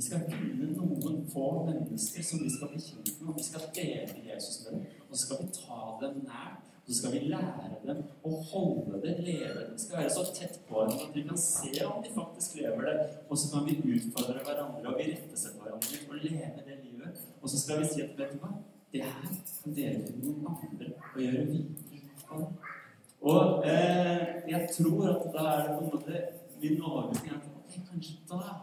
Vi 0.00 0.06
skal 0.06 0.22
finne 0.30 0.70
noen 0.72 1.24
få 1.28 1.46
mennesker 1.66 2.24
som 2.24 2.40
vi 2.40 2.48
skal 2.48 2.70
bli 2.72 2.80
kjent 2.80 3.10
med, 3.18 3.26
og 3.28 3.36
vi 3.36 3.44
skal 3.44 3.66
dele 3.76 4.22
Jesus 4.30 4.62
med. 4.64 4.86
Og 5.08 5.12
så 5.12 5.26
skal 5.26 5.42
vi 5.42 5.50
ta 5.58 5.80
dem 6.00 6.22
nært. 6.24 6.69
Og 6.90 6.94
så 6.94 7.02
skal 7.02 7.12
vi 7.14 7.18
lære 7.30 7.76
dem 7.86 7.98
å 8.26 8.30
holde 8.50 8.98
det, 9.04 9.12
leve 9.22 9.50
det. 9.54 9.66
Vi 9.76 9.76
skal 9.78 10.00
være 10.00 10.10
så 10.10 10.24
tett 10.34 10.56
på 10.66 10.80
dem 10.88 10.96
at 11.04 11.12
vi 11.14 11.22
kan 11.28 11.36
se 11.38 11.84
om 11.86 12.00
de 12.02 12.08
faktisk 12.16 12.56
lever 12.58 12.88
det. 12.88 12.94
Og 13.28 13.38
så 13.38 13.50
kan 13.52 13.68
vi 13.68 13.76
utfordre 13.78 14.40
hverandre 14.42 14.90
og 14.90 15.02
irettesette 15.04 15.62
hverandre 15.62 16.00
og 16.08 16.16
leve 16.24 16.64
det 16.66 16.78
livet. 16.80 17.20
Og 17.38 17.52
så 17.52 17.60
skal 17.60 17.78
vi 17.78 17.92
si 17.92 18.02
at 18.02 18.16
vet 18.18 18.32
du 18.34 18.42
hva, 18.42 18.50
det 18.90 19.04
her 19.06 19.28
kan 19.28 19.76
dere 19.76 20.00
til 20.08 20.16
noen 20.24 20.48
andre 20.50 20.88
å 20.96 21.22
gjøre 21.22 21.44
videre. 21.52 22.40
Og 23.20 23.68
eh, 23.70 24.24
jeg 24.50 24.72
tror 24.74 25.12
at 25.12 25.28
da 25.36 25.44
er 25.52 25.62
det 25.68 25.76
på 25.76 25.84
en 25.84 25.92
måte 25.94 26.24
min 26.64 26.82
overbevisning 26.82 27.36
at 27.36 27.46
ok, 27.54 27.76
kanskje 27.92 28.18
da 28.32 28.56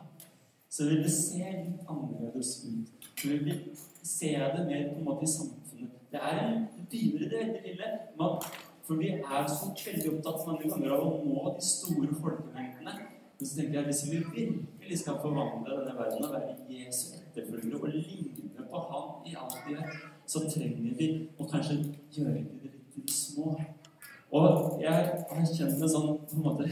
så 0.68 0.90
vil 0.90 1.00
det 1.06 1.16
se 1.16 1.40
litt 1.40 1.88
annerledes 1.88 2.52
ut. 2.68 3.08
Så 3.16 3.32
vil 3.32 3.48
vi 3.48 3.56
se 4.04 4.36
det 4.36 4.68
mer 4.68 4.92
på 4.92 5.00
en 5.00 5.08
måte 5.08 5.24
i 5.24 5.32
samfunnet. 5.32 5.67
Det 6.12 6.20
er 6.22 6.40
en 6.44 6.66
i 6.92 7.12
det 7.18 7.44
lille. 7.66 7.92
Man, 8.20 8.42
for 8.88 8.96
vi 8.96 9.10
er 9.10 9.48
så 9.52 9.72
veldig 9.86 10.12
opptatt 10.14 10.48
mange 10.48 10.70
ganger 10.72 10.94
av 10.96 11.08
å 11.08 11.14
nå 11.24 11.54
de 11.58 11.64
store 11.68 12.20
folkemengdene. 12.22 12.94
Men 13.38 13.50
så 13.50 13.58
tenker 13.58 13.80
jeg 13.80 13.90
hvis 13.90 14.04
vi 14.10 14.22
virkelig 14.36 15.00
skal 15.04 15.20
forvandle 15.22 15.80
denne 15.82 15.98
verden 15.98 16.26
og 16.26 16.34
være 16.34 16.56
Jesu 16.70 17.18
etterfølgere 17.20 17.82
og 17.82 17.90
ligne 17.94 18.70
på 18.70 18.84
Han 18.92 19.28
i 19.30 19.36
alt 19.38 19.58
vi 19.66 19.76
gjør, 19.76 19.98
så 20.28 20.46
trenger 20.50 20.96
vi 21.00 21.10
å 21.38 21.50
kanskje 21.52 21.78
gjøre 22.16 22.38
det 22.38 22.46
litt 22.64 22.80
til 22.94 23.04
det 23.04 23.18
små. 23.18 23.52
Og 24.32 24.82
jeg 24.82 24.94
har 24.94 25.52
kjent 25.54 25.84
en 25.84 25.92
sånn 25.92 26.16
på 26.28 26.40
en 26.40 26.48
måte 26.48 26.72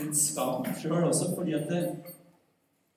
en 0.00 0.14
skam 0.14 0.66
sjøl 0.80 1.04
også, 1.06 1.34
fordi 1.36 1.54
at 1.56 1.68
det, 1.70 1.82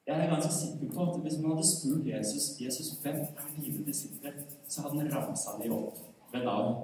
jeg 0.08 0.16
er 0.16 0.32
ganske 0.32 0.52
sikker 0.54 0.96
på 0.96 1.06
at 1.06 1.20
hvis 1.24 1.38
man 1.42 1.54
hadde 1.54 1.68
spurt 1.68 2.08
Jesus 2.08 2.48
Jesus, 2.62 2.96
hvem 3.04 3.22
er 3.22 3.52
dine 3.60 3.86
disipler, 3.86 4.40
så 4.70 4.82
hadde 4.82 5.02
han 5.02 5.12
ramsa 5.16 5.58
de 5.62 5.72
opp 5.74 5.98
ved 6.34 6.46
navn. 6.46 6.76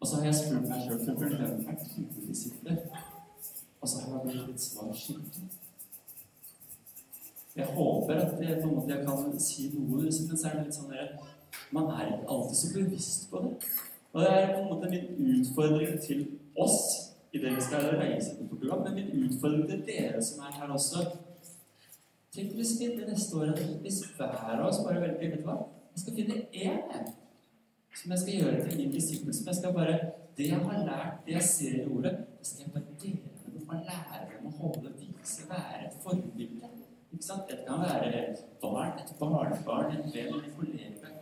Og 0.00 0.06
så 0.06 0.16
har 0.16 0.28
jeg 0.28 0.38
spurt 0.40 0.66
meg 0.68 0.82
sjøl 0.84 0.98
hvem 1.06 1.68
er 1.70 1.78
dine 1.84 2.26
disipler, 2.26 2.82
og 3.80 3.88
så 3.88 4.02
har 4.02 4.12
jeg 4.16 4.26
blitt 4.26 4.50
litt 4.50 4.64
svar 4.64 4.92
skikkelig. 4.92 5.46
Jeg 7.56 7.66
håper 7.72 8.18
at 8.20 8.40
jeg, 8.42 8.58
på 8.62 8.68
en 8.68 8.74
måte, 8.74 8.92
jeg 8.92 9.06
kan 9.06 9.38
si 9.40 9.70
noe, 9.72 10.02
men 10.02 10.12
så 10.12 10.48
er 10.48 10.58
det 10.58 10.64
litt 10.66 10.76
sånn 10.76 10.92
at 10.92 11.70
man 11.72 11.88
er 11.94 12.10
ikke 12.10 12.32
alltid 12.34 12.58
så 12.58 12.72
bevisst 12.74 13.30
på 13.30 13.40
det. 13.44 13.52
Og 14.12 14.20
det 14.20 14.32
er 14.32 14.50
på 14.50 14.58
en 14.60 14.68
måte 14.74 14.90
min 14.92 15.38
utfordring 15.38 15.96
til 16.04 16.26
oss 16.56 16.82
i 17.32 17.40
det 17.40 17.54
vi 17.54 17.64
skal 17.64 17.88
reise 17.96 18.34
på 18.36 18.50
program, 18.50 18.84
men 18.84 18.98
min 18.98 19.30
utfordring 19.30 19.64
til 19.70 19.86
dere 19.88 20.20
som 20.24 20.44
er 20.44 20.58
her 20.58 20.74
også. 20.76 21.06
Tenk 22.36 22.52
hvis 22.58 22.76
vi 22.80 22.92
neste 22.98 23.40
året 23.40 23.64
hvis 23.80 24.02
hver 24.18 24.36
av 24.58 24.66
oss 24.68 24.82
bare 24.84 25.00
velger 25.00 25.32
vet 25.32 25.40
du 25.40 25.48
hva? 25.48 25.56
Jeg 25.96 26.02
skal 26.02 26.14
finne 26.14 26.34
én 26.52 27.06
som 27.96 28.12
jeg 28.12 28.18
skal 28.20 28.34
gjøre 28.40 28.64
til 28.68 28.78
min 28.78 28.90
disippel. 28.92 29.34
Som 29.34 29.46
jeg 29.46 29.54
skal 29.56 29.72
bare 29.74 29.98
Det 30.36 30.48
jeg 30.50 30.58
har 30.58 30.82
lært, 30.84 31.12
det 31.26 31.32
jeg 31.32 31.42
ser 31.42 31.76
i 31.80 31.86
ordet, 31.88 32.12
det 32.38 32.46
skal 32.46 32.64
jeg 32.64 32.72
bare 32.72 32.84
dele 33.02 33.14
med 33.24 33.52
dem 33.52 33.68
lære 33.86 34.26
dem 34.32 34.48
å 34.50 34.50
holde, 34.58 34.90
vise, 35.00 35.46
være 35.48 35.86
et 35.86 35.94
forbilde. 36.02 36.68
Ikke 37.12 37.24
sant? 37.24 37.46
Det 37.48 37.62
kan 37.64 37.80
være 37.80 38.10
et 38.18 38.42
barn, 38.60 38.98
et 39.00 39.14
barnebarn, 39.20 39.94
en 39.96 40.12
venn, 40.12 40.34
en 40.34 40.52
kollega. 40.58 41.14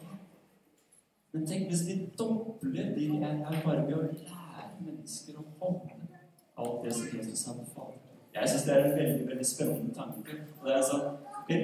Men 1.32 1.46
tenk 1.46 1.70
hvis 1.70 1.86
vi 1.86 1.94
dobler 2.18 2.90
det 2.96 3.06
jeg 3.06 3.22
er 3.22 3.62
bare 3.62 3.86
ved 3.86 3.94
å 3.94 4.02
lære 4.02 4.66
mennesker 4.80 5.38
å 5.38 5.46
holde 5.62 6.18
alt 6.58 6.82
det 6.82 6.96
som 6.98 7.16
Jesus 7.18 7.46
har 7.46 7.56
befalt. 7.62 8.02
Jeg 8.34 8.50
syns 8.50 8.66
det 8.66 8.74
er 8.74 8.84
en 8.84 8.98
veldig 8.98 9.26
veldig 9.30 9.46
spennende 9.46 9.94
tanke. 9.94 10.36
Og 10.58 10.68
det, 10.68 10.76
er 10.76 10.84
sånn, 10.90 11.08
det 11.48 11.58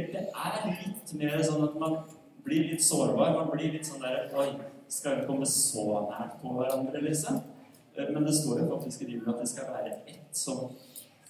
er 0.47 0.67
litt 0.71 1.15
mer 1.19 1.43
sånn 1.51 1.67
at 1.67 1.79
man 1.83 1.97
blir 2.45 2.69
litt 2.73 2.85
sårbar. 2.85 3.35
Man 3.37 3.51
blir 3.53 3.73
litt 3.75 3.87
sånn 3.87 4.03
der 4.03 4.31
Oi, 4.39 4.49
skal 4.91 5.21
vi 5.21 5.27
komme 5.27 5.47
så 5.47 5.87
nært 6.11 6.41
på 6.43 6.55
hverandre, 6.57 7.03
liksom? 7.05 7.41
Eh, 7.95 8.11
men 8.11 8.25
det 8.25 8.35
står 8.35 8.61
jo 8.61 8.71
faktisk 8.75 9.03
i 9.03 9.05
Bibelen 9.05 9.35
at 9.35 9.41
det 9.41 9.49
skal 9.49 9.71
være 9.71 9.95
ett 10.07 10.37
som 10.37 10.71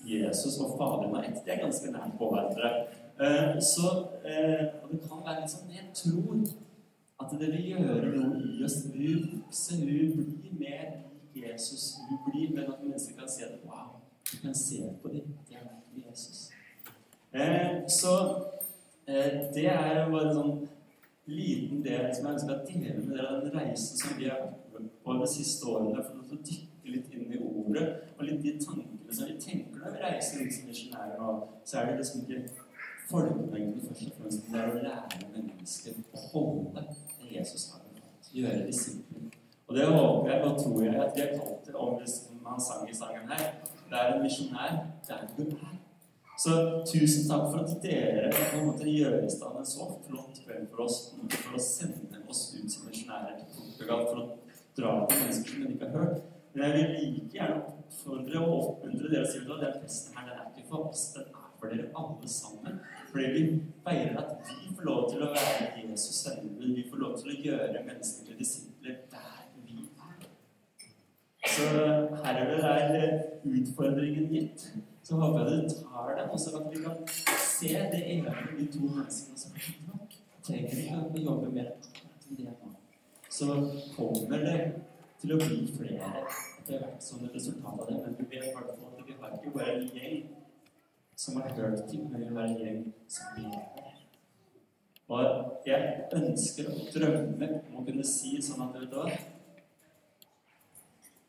Jesus 0.05 0.59
og 0.61 0.79
Faderen 0.79 1.14
har 1.14 1.29
ett. 1.29 1.42
Det 1.44 1.55
er 1.55 1.62
ganske 1.64 1.92
nært 1.92 2.16
på 2.18 2.31
hverandre. 2.33 2.70
Eh, 3.20 3.61
så, 3.61 3.88
eh, 4.25 4.66
og 4.83 4.92
det 4.92 5.01
kan 5.05 5.25
være 5.27 5.42
litt 5.42 5.53
sånn 5.53 5.75
Jeg 5.75 5.90
tror 5.94 6.40
at 7.20 7.35
det 7.40 7.51
vil 7.53 7.66
gjøre 7.75 8.12
noe 8.16 8.40
i 8.40 8.64
oss. 8.64 8.79
Vi 8.94 9.12
vokser, 9.35 9.85
vi 9.85 9.99
blir 10.14 10.57
mer 10.61 11.03
Jesus. 11.37 11.99
Vi 12.09 12.16
blir, 12.25 12.49
bli 12.49 12.57
mer 12.57 12.73
at 12.73 12.81
mennesker 12.83 13.18
kan 13.18 13.29
si 13.29 13.44
at 13.44 13.61
Wow, 13.66 14.01
du 14.33 14.38
kan 14.40 14.55
se 14.55 14.88
på 15.03 15.09
dem. 15.09 15.37
De 15.49 15.55
er 15.55 15.68
Jesus. 16.07 16.49
Så 17.88 18.14
det 19.07 19.66
er 19.66 20.05
jo 20.05 20.12
bare 20.12 20.33
sånn 20.35 20.68
liten 21.31 21.85
del 21.85 22.09
som 22.14 22.27
jeg 22.27 22.37
ønsker 22.37 22.55
å 22.55 22.64
dele 22.66 22.97
med 22.99 23.14
dere, 23.16 23.40
den 23.45 23.57
reisen 23.59 24.01
som 24.01 24.16
vi 24.19 24.29
har 24.31 24.49
vært 24.75 24.90
på 25.05 25.16
de 25.21 25.29
siste 25.35 25.69
årene. 25.71 26.05
For 26.07 26.23
å 26.23 26.40
dykke 26.51 26.95
litt 26.95 27.14
inn 27.14 27.35
i 27.35 27.40
ordet 27.40 27.87
og 28.16 28.25
litt 28.27 28.43
de 28.45 28.57
tankene 28.62 29.14
som 29.14 29.31
vi 29.31 29.37
tenker 29.43 29.79
når 29.81 29.95
vi 29.95 30.03
reiser 30.05 30.43
rundt 30.43 30.57
som 30.57 30.71
misjonærer. 30.71 31.38
Så 31.64 31.79
er 31.81 31.90
det 31.90 32.01
liksom 32.01 32.27
ikke 32.27 32.69
folkemengden 33.11 33.83
først 33.88 34.07
og 34.07 34.19
fremst, 34.19 34.47
det 34.47 34.61
er 34.61 34.71
å 34.71 34.83
lære 34.85 35.29
mennesker 35.35 35.99
å 36.14 36.25
holde 36.31 36.85
det 36.87 37.33
Jesus 37.35 37.71
har 37.73 37.83
befalt. 37.87 38.31
Gjøre 38.35 38.66
disipler. 38.66 39.29
Og 39.66 39.77
det 39.77 39.87
håper 39.87 40.31
jeg 40.31 40.45
og 40.47 40.57
tror 40.62 40.81
jeg 40.85 40.97
at 40.99 41.16
vi 41.16 41.25
har 41.25 41.37
kalt 41.38 41.66
det 41.66 41.75
om 41.79 42.01
som 42.14 42.47
han 42.47 42.62
sang 42.66 42.88
i 42.90 42.95
sangen 42.95 43.31
her. 43.31 43.47
Det 43.90 43.99
er 43.99 44.14
en 44.14 44.23
misjonær 44.23 44.81
der 45.09 45.29
du 45.37 45.45
er. 45.47 45.77
Så 46.40 46.53
tusen 46.88 47.26
takk 47.29 47.50
for 47.53 47.61
at 47.61 47.83
dere 47.83 48.31
på 48.33 48.44
en 48.57 48.68
måte 48.70 48.88
gjør 48.88 49.18
i 49.26 49.29
stand 49.29 49.59
en 49.61 49.66
så 49.68 49.90
flott 50.07 50.38
kveld 50.40 50.70
for 50.70 50.87
oss 50.87 50.94
for 51.35 51.59
å 51.59 51.61
sende 51.61 52.20
oss 52.33 52.46
ut 52.55 52.72
som 52.72 52.87
misjonærer 52.88 53.42
til 53.42 53.50
Portugal 53.59 54.07
for 54.07 54.22
å 54.22 54.24
dra 54.79 54.94
til 55.11 55.20
mennesker 55.20 55.50
som 55.53 55.66
dere 55.66 55.74
ikke 55.74 55.90
har 55.90 55.98
hørt. 55.98 56.22
Men 56.55 56.64
jeg 56.64 56.76
vil 56.79 56.94
like 56.94 57.37
gjerne 57.37 57.59
oppfordre 57.74 58.40
og 58.40 58.55
oppmuntre 58.57 59.12
dere 59.12 59.29
si 59.29 59.42
at 59.42 59.53
den 59.66 59.76
festen 59.83 60.16
her 60.16 60.31
den 60.31 60.40
er 60.40 60.48
ikke 60.48 60.66
for 60.70 60.88
oss, 60.88 61.05
den 61.18 61.29
er 61.29 61.53
for 61.61 61.74
dere 61.74 61.92
alle 62.03 62.33
sammen. 62.38 62.81
Fordi 63.11 63.29
vi 63.37 63.42
feirer 63.85 64.20
at 64.22 64.33
vi 64.48 64.74
får 64.79 64.88
lov 64.88 65.07
til 65.12 65.26
å 65.26 65.33
være 65.35 65.70
Jesus 65.76 66.22
sendebud. 66.24 66.70
Vi 66.79 66.87
får 66.88 67.03
lov 67.05 67.18
til 67.20 67.35
å 67.35 67.40
gjøre 67.50 67.85
mennesker 67.85 68.31
til 68.31 68.40
disipler 68.40 69.03
der 69.12 69.42
vi 69.66 69.83
er. 70.09 70.31
Så 71.53 71.68
herved 72.24 72.70
er 72.70 73.26
utfordringen 73.44 74.33
gitt 74.33 74.70
så 75.03 75.17
håper 75.21 75.49
jeg 75.49 75.63
du 75.63 75.75
tar 75.81 76.15
den, 76.17 76.31
og 76.31 76.41
så 76.41 76.57
at 76.59 76.69
vi 76.71 76.83
kan 76.85 76.97
se 77.47 77.69
det 77.93 78.03
med 78.25 78.59
de 78.59 78.67
to 78.73 78.81
menneskene 78.85 79.39
som 79.39 79.57
er 79.57 79.71
nok. 79.87 80.15
trenger 80.47 80.83
ikke 80.83 81.01
å 81.01 81.25
jobbe 81.25 81.53
mer 81.55 81.73
enn 81.73 82.37
det 82.39 82.53
nå. 82.53 82.75
Så 83.31 83.47
kommer 83.97 84.45
det 84.45 84.59
til 85.21 85.35
å 85.35 85.41
bli 85.41 85.63
flere 85.77 86.25
etter 86.61 86.79
hvert 86.79 87.03
som 87.05 87.25
et 87.25 87.35
resultat 87.35 87.81
av 87.81 87.89
det. 87.89 87.99
Men 88.05 88.17
du 88.19 88.25
vet 88.25 88.53
hvert 88.55 88.75
fall 88.77 88.95
at 88.99 89.07
vi 89.07 89.17
har 89.21 89.37
ikke 89.37 89.55
bare 89.57 89.77
en 89.77 89.91
gjeng 89.97 90.21
som 91.21 91.41
har 91.41 91.57
hørt 91.57 91.87
ting, 91.91 92.07
men 92.11 92.21
vi 92.23 92.35
har 92.35 92.47
en 92.47 92.61
gjeng 92.61 92.85
som 93.09 93.41
lever. 93.41 93.97
Og 95.11 95.67
jeg 95.67 96.05
ønsker 96.15 96.71
å 96.71 96.87
drømme 96.95 97.49
om 97.59 97.81
å 97.81 97.85
kunne 97.87 98.07
si 98.07 98.37
sånn 98.47 98.63
at 98.69 98.77
vet 98.79 98.87
hva 98.95 99.09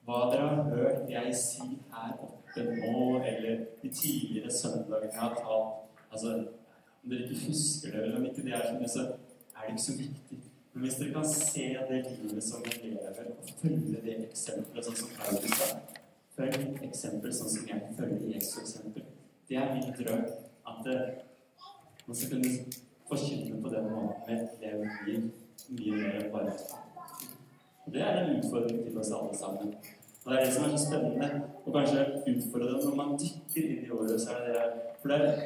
Hva 0.06 0.20
dere 0.32 0.48
har 0.50 0.70
hørt 0.70 1.10
jeg 1.10 1.34
si 1.38 1.66
her 1.94 2.14
oppe 2.18 2.41
det 2.56 2.66
nå, 2.78 3.24
eller 3.24 3.66
de 3.82 3.90
tidligere 3.90 4.52
søndagene 4.52 5.12
jeg 5.12 5.20
har 5.20 5.36
talt 5.40 6.12
altså, 6.12 6.34
Om 7.04 7.10
dere 7.10 7.24
ikke 7.26 7.46
husker 7.48 7.92
det, 7.92 8.02
eller 8.04 8.18
om 8.20 8.26
ikke 8.30 8.44
det 8.46 8.54
er 8.54 8.68
sånn, 8.68 8.90
så 8.94 9.06
er 9.10 9.64
det 9.64 9.72
ikke 9.72 9.86
så 9.86 9.96
viktig. 9.98 10.38
Men 10.74 10.84
hvis 10.86 11.00
dere 11.00 11.14
kan 11.16 11.26
se 11.32 11.64
det 11.90 12.02
livet 12.10 12.44
som 12.46 12.62
vi 12.68 12.76
lever, 12.84 13.32
og 13.32 13.50
følge 13.62 14.04
det 14.06 14.18
eksempelet, 14.28 14.86
sånn 14.86 15.00
som 15.00 15.16
Paulus 15.18 15.58
sa 15.58 15.72
Følg 16.36 16.78
eksempel 16.88 17.34
sånn 17.36 17.50
som 17.52 17.66
jeg 17.68 17.96
følger 17.98 18.30
Jesu 18.32 18.62
eksempel. 18.62 19.04
Det 19.50 19.58
er 19.60 19.74
min 19.74 19.92
drøm. 19.98 20.22
At 20.70 20.78
det, 20.86 20.98
man 22.08 22.16
skal 22.16 22.38
kunne 22.38 22.52
forkynne 23.10 23.60
på 23.62 23.74
den 23.74 23.90
måten 23.92 24.22
med 24.30 24.46
et 24.46 24.62
levd 24.64 25.10
liv 25.10 25.26
mye 25.76 25.98
mer 25.98 26.20
enn 26.22 26.32
bare 26.32 26.54
Og 27.86 27.94
det 27.94 28.06
er 28.06 28.22
en 28.22 28.38
utfordring 28.38 28.80
til 28.86 29.02
oss 29.02 29.12
alle 29.18 29.38
sammen. 29.38 29.76
Og 30.26 30.32
det 30.32 30.40
er 30.40 30.46
det 30.46 30.54
som 30.54 30.64
er 30.66 30.78
så 30.78 30.86
spennende, 30.86 31.30
og 31.66 31.74
kanskje 31.74 32.06
utfordre 32.32 32.68
dem 32.72 32.84
når 32.86 32.96
man 32.96 33.16
dykker 33.22 33.70
inn 33.72 33.86
i 33.86 33.90
året. 33.90 34.22
så 34.22 34.36
er 34.36 34.46
det 34.46 34.54
det. 34.56 34.84
For 35.02 35.10
det 35.10 35.18
er, 35.18 35.40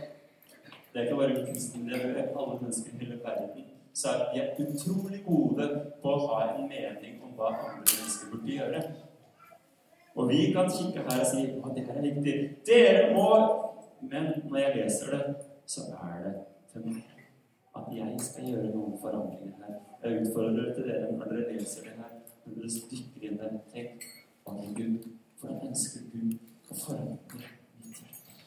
det 0.91 0.99
er 0.99 1.05
ikke 1.05 1.15
bare 1.21 1.45
kunsten, 1.45 1.87
det 1.89 2.01
er 2.01 2.37
alle 2.39 2.57
mennesker 2.61 2.91
i 2.91 2.97
hele 3.05 3.19
verden. 3.23 3.63
Så 3.93 4.07
er 4.09 4.25
vi 4.33 4.65
utrolig 4.65 5.21
gode 5.27 5.67
på 6.01 6.11
å 6.11 6.27
ha 6.27 6.39
en 6.49 6.67
mening 6.67 7.21
om 7.23 7.31
hva 7.37 7.53
andre 7.53 7.85
mennesker 7.85 8.33
burde 8.33 8.57
gjøre. 8.57 8.81
Og 10.15 10.29
vi 10.29 10.41
kan 10.55 10.67
kikke 10.71 11.05
her 11.07 11.23
og 11.23 11.29
si 11.31 11.45
at 11.45 11.71
det 11.75 11.85
her 11.87 12.01
er 12.01 12.07
viktig. 12.09 12.35
Dere 12.67 13.13
må 13.15 13.29
Men 14.01 14.27
når 14.49 14.57
jeg 14.59 14.75
leser 14.75 15.11
det, 15.11 15.35
så 15.65 15.81
er 15.81 16.17
det 16.23 16.33
for 16.73 16.83
meg 16.85 17.03
at 17.75 17.87
jeg 17.95 18.19
skal 18.19 18.49
gjøre 18.51 18.73
noen 18.75 18.99
forandringer 19.01 19.55
her. 19.63 19.79
Jeg 20.03 20.19
utfordrer 20.21 20.73
til 20.75 20.83
dere 20.89 21.15
når 21.15 21.31
dere 21.31 21.55
leser 21.55 21.87
det 21.87 21.95
her, 21.97 22.11
når 22.45 22.59
dere 22.59 22.83
dykker 22.91 23.25
inn 23.29 23.39
der. 23.39 23.57
Tenk 23.73 24.05
om 24.45 24.73
Gud. 24.77 25.09
For 25.39 25.51
jeg 25.51 25.69
ønsker 25.69 26.07
Gud 26.13 26.71
å 26.71 26.77
forandre 26.79 27.41
mitt 27.81 28.01
hjerte. 28.01 28.37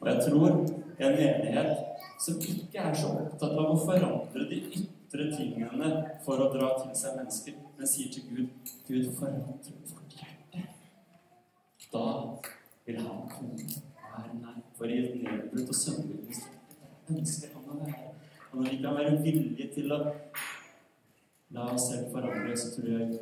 Og 0.00 0.10
jeg 0.10 0.24
tror 0.26 0.48
en 0.52 1.16
menighet 1.18 2.02
som 2.22 2.38
ikke 2.38 2.88
er 2.88 2.96
så 2.96 3.12
opptatt 3.24 3.54
av 3.58 3.72
å 3.74 3.78
forandre 3.82 4.48
de 4.50 4.60
ytre 4.80 5.28
tingene 5.36 5.92
for 6.24 6.40
å 6.42 6.50
dra 6.54 6.72
til 6.80 6.92
seg 6.98 7.18
mennesker, 7.18 7.58
men 7.78 7.90
sier 7.90 8.12
til 8.14 8.28
Gud 8.30 8.74
Gud, 8.88 9.08
forandre 9.18 9.74
vårt 9.90 10.18
hjerte. 10.18 10.66
Da 11.92 12.06
vil 12.86 13.00
han 13.02 13.26
komme 13.30 13.82
være 14.12 14.38
nær. 14.40 14.58
For 14.76 14.90
i 14.90 14.98
et 14.98 15.14
nedbrutt 15.22 15.70
og 15.72 15.78
sønderlig 15.78 16.40
ønsker 17.12 17.54
han 17.54 17.70
å 17.70 17.78
være. 17.82 18.10
Og 18.50 18.58
når 18.60 18.70
vi 18.70 18.80
kan 18.82 18.98
være 18.98 19.20
villige 19.24 19.68
til 19.74 19.94
å 19.94 20.00
la 21.56 21.68
oss 21.72 21.88
selv 21.90 22.10
forandre, 22.12 22.56
så 22.56 22.72
tror 22.74 22.90
jeg 22.92 23.20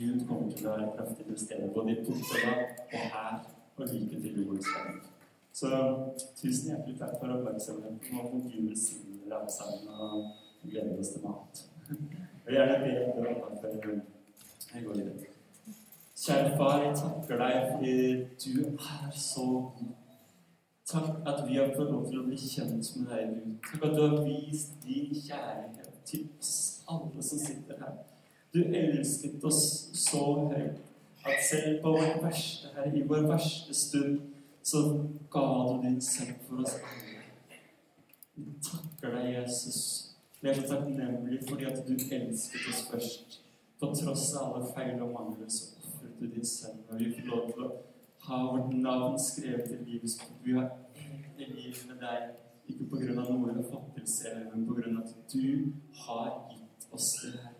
Gud 0.00 0.20
kommer 0.28 0.52
til 0.56 0.66
å 0.66 0.74
være 0.74 0.92
kraftig 0.96 1.26
til 1.28 1.38
stede 1.40 1.72
både 1.74 1.92
i 1.92 2.04
Portugal 2.04 2.60
og 2.62 3.00
her 3.14 3.40
og 3.76 3.88
like 3.92 4.20
til 4.22 4.38
jordens 4.38 4.70
ende. 4.80 5.00
Så 5.52 5.68
tusen 6.38 6.70
hjertelig 6.70 6.94
takk 7.00 7.18
for 7.20 7.34
oppmerksomheten. 7.34 7.98
Og 8.22 8.30
Gud 8.32 8.68
velsigne 8.68 9.40
sammen. 9.48 9.90
Og 10.62 10.70
gleder 10.70 10.98
oss 10.98 11.12
til 11.12 11.26
mat. 11.26 11.62
Og 12.46 12.52
gjerne 12.54 12.78
be 12.80 12.94
en 12.96 13.12
bønn 13.18 13.60
før 13.60 13.76
jeg 14.74 14.84
går 14.84 14.94
videre. 14.94 15.30
Kjære 16.20 16.56
far, 16.56 16.82
jeg 16.82 16.96
takker 16.96 17.40
deg 17.40 17.54
fordi 17.72 17.94
du 18.44 18.66
er 18.72 19.10
så 19.16 19.46
god. 19.76 19.96
Takk 20.90 21.28
at 21.32 21.42
vi 21.48 21.56
har 21.56 21.74
fått 21.76 21.92
lov 21.92 22.06
til 22.08 22.22
å 22.22 22.26
bli 22.26 22.36
kjent 22.40 22.92
med 22.96 23.12
deg, 23.12 23.34
Gud. 23.36 23.56
Takk 23.68 23.84
at 23.90 23.96
du 23.96 24.00
har 24.06 24.24
vist 24.24 24.80
din 24.84 25.12
kjærlighet 25.12 26.00
til 26.08 26.28
oss 26.38 26.54
alle 26.88 27.24
som 27.24 27.44
sitter 27.44 27.84
her. 27.84 28.00
Du 28.54 28.64
elsket 28.64 29.44
oss 29.44 29.90
så 29.94 30.24
høyt 30.50 30.80
at 31.24 31.42
selv 31.44 31.82
på 31.82 31.92
vår 31.94 32.16
verste 32.24 32.70
her, 32.74 32.94
i 32.96 33.02
vår 33.06 33.28
verste 33.28 33.74
stund, 33.74 34.20
så 34.62 34.80
ga 35.30 35.44
du 35.68 35.82
din 35.84 36.00
sønn 36.02 36.34
for 36.46 36.64
oss 36.64 36.74
alle. 36.80 37.58
Vi 38.34 38.46
takker 38.64 39.14
deg, 39.14 39.28
Jesus. 39.34 39.80
Vi 40.40 40.48
er 40.48 40.58
så 40.58 40.66
takknemlige 40.66 41.44
fordi 41.48 41.68
at 41.68 41.78
du 41.86 41.94
elsket 41.94 42.66
oss 42.72 42.82
først. 42.90 43.38
På 43.80 43.92
tross 43.96 44.26
av 44.40 44.56
alle 44.56 44.72
feil 44.74 44.98
og 45.04 45.14
mangler 45.14 45.52
så 45.52 45.70
ofret 45.84 46.18
du 46.18 46.26
din 46.26 46.46
sønn. 46.46 46.82
Og 46.88 46.98
vi 46.98 47.12
får 47.14 47.30
lov 47.30 47.46
til 47.52 47.64
å 47.68 47.70
ha 48.26 48.42
vårt 48.50 48.74
navn 48.74 49.18
skrevet 49.20 49.70
i 49.76 49.80
livets 49.84 50.18
bok. 50.24 50.42
Vi 50.44 50.58
har 50.58 50.72
egentlig 51.38 51.68
liv 51.68 51.86
med 51.92 52.02
deg, 52.02 52.34
ikke 52.66 52.90
av 53.22 53.30
noe 53.30 53.46
vi 53.46 53.56
har 53.60 53.70
fått 53.70 53.94
til 53.94 54.04
men 54.50 54.66
av 54.66 55.00
at 55.04 55.16
du 55.32 55.72
har 56.02 56.28
gitt 56.50 56.92
oss 56.92 57.14
det, 57.22 57.38
Herre. 57.38 57.59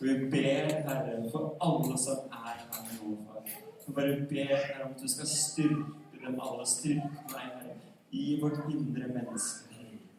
Vi 0.00 0.14
ber, 0.30 0.68
Herre, 0.88 1.30
for 1.30 1.56
alle 1.60 1.98
som 1.98 2.18
er 2.32 2.58
her 2.58 2.82
nå, 3.02 3.16
far. 3.26 3.42
Vi 3.86 3.94
bare 3.94 4.26
ber, 4.30 4.52
Herre, 4.56 4.84
om 4.84 4.92
at 4.94 5.02
du 5.02 5.08
skal 5.08 5.26
styrke 5.26 6.20
dem 6.26 6.38
alle, 6.38 6.66
styrke 6.66 7.24
meg, 7.32 7.48
Herre, 7.56 7.74
i 8.12 8.38
vårt 8.42 8.60
indre 8.70 9.08
menneske. 9.16 9.64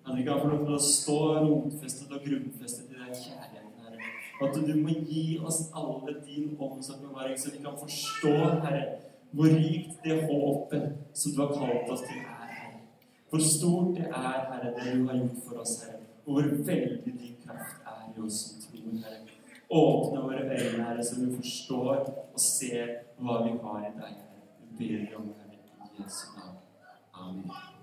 At 0.07 0.17
vi 0.17 0.23
kan 0.23 0.41
få 0.41 0.49
lov 0.51 0.65
til 0.65 0.75
å 0.75 0.81
stå 0.83 1.17
rotfestet 1.45 2.11
og 2.11 2.25
grunnfestet 2.25 2.91
i 2.91 2.97
den 2.97 3.15
kjærligheten, 3.21 3.79
Herre. 3.85 4.11
Og 4.41 4.45
at 4.49 4.59
du 4.67 4.75
må 4.81 4.97
gi 5.07 5.23
oss 5.47 5.61
alle 5.71 6.17
din 6.27 6.57
åndsåpenbaring, 6.59 7.39
så 7.39 7.55
vi 7.55 7.63
kan 7.63 7.79
forstå, 7.79 8.35
Herre, 8.65 8.85
hvor 9.31 9.55
rikt 9.55 10.03
det 10.03 10.21
håpet 10.27 11.17
som 11.23 11.35
du 11.35 11.43
har 11.45 11.55
kalt 11.55 11.95
oss 11.95 12.03
til, 12.03 12.19
er, 12.19 12.53
Herre. 12.59 12.83
Hvor 13.31 13.47
stort 13.47 13.95
det 13.95 14.11
er, 14.11 14.39
Herre, 14.51 14.75
det 14.75 14.99
du 14.99 15.07
har 15.07 15.23
gjort 15.23 15.43
for 15.47 15.63
oss, 15.63 15.79
Herre. 15.85 16.03
Og 16.25 16.33
hvor 16.33 16.55
veldig 16.73 17.13
din 17.13 17.43
kraft 17.45 17.91
er 17.95 18.07
i 18.11 18.25
oss 18.27 18.45
som 18.49 18.65
tror, 18.67 19.03
Herre. 19.07 19.38
Åpne 19.69 20.21
våre 20.21 20.41
øyne, 20.41 20.84
Herre, 20.84 21.03
så 21.03 21.19
vi 21.21 21.36
forstår 21.36 21.95
og 22.34 22.39
ser 22.41 22.95
hva 23.21 23.43
vi 23.45 23.58
har 23.63 23.84
i 23.86 23.91
deg, 23.99 24.15
Vi 24.79 24.88
ber 24.88 25.17
om, 25.17 25.27
det 25.27 25.60
i 25.60 26.03
Jesu 26.03 26.25
navn. 26.38 26.58
Amen. 27.13 27.78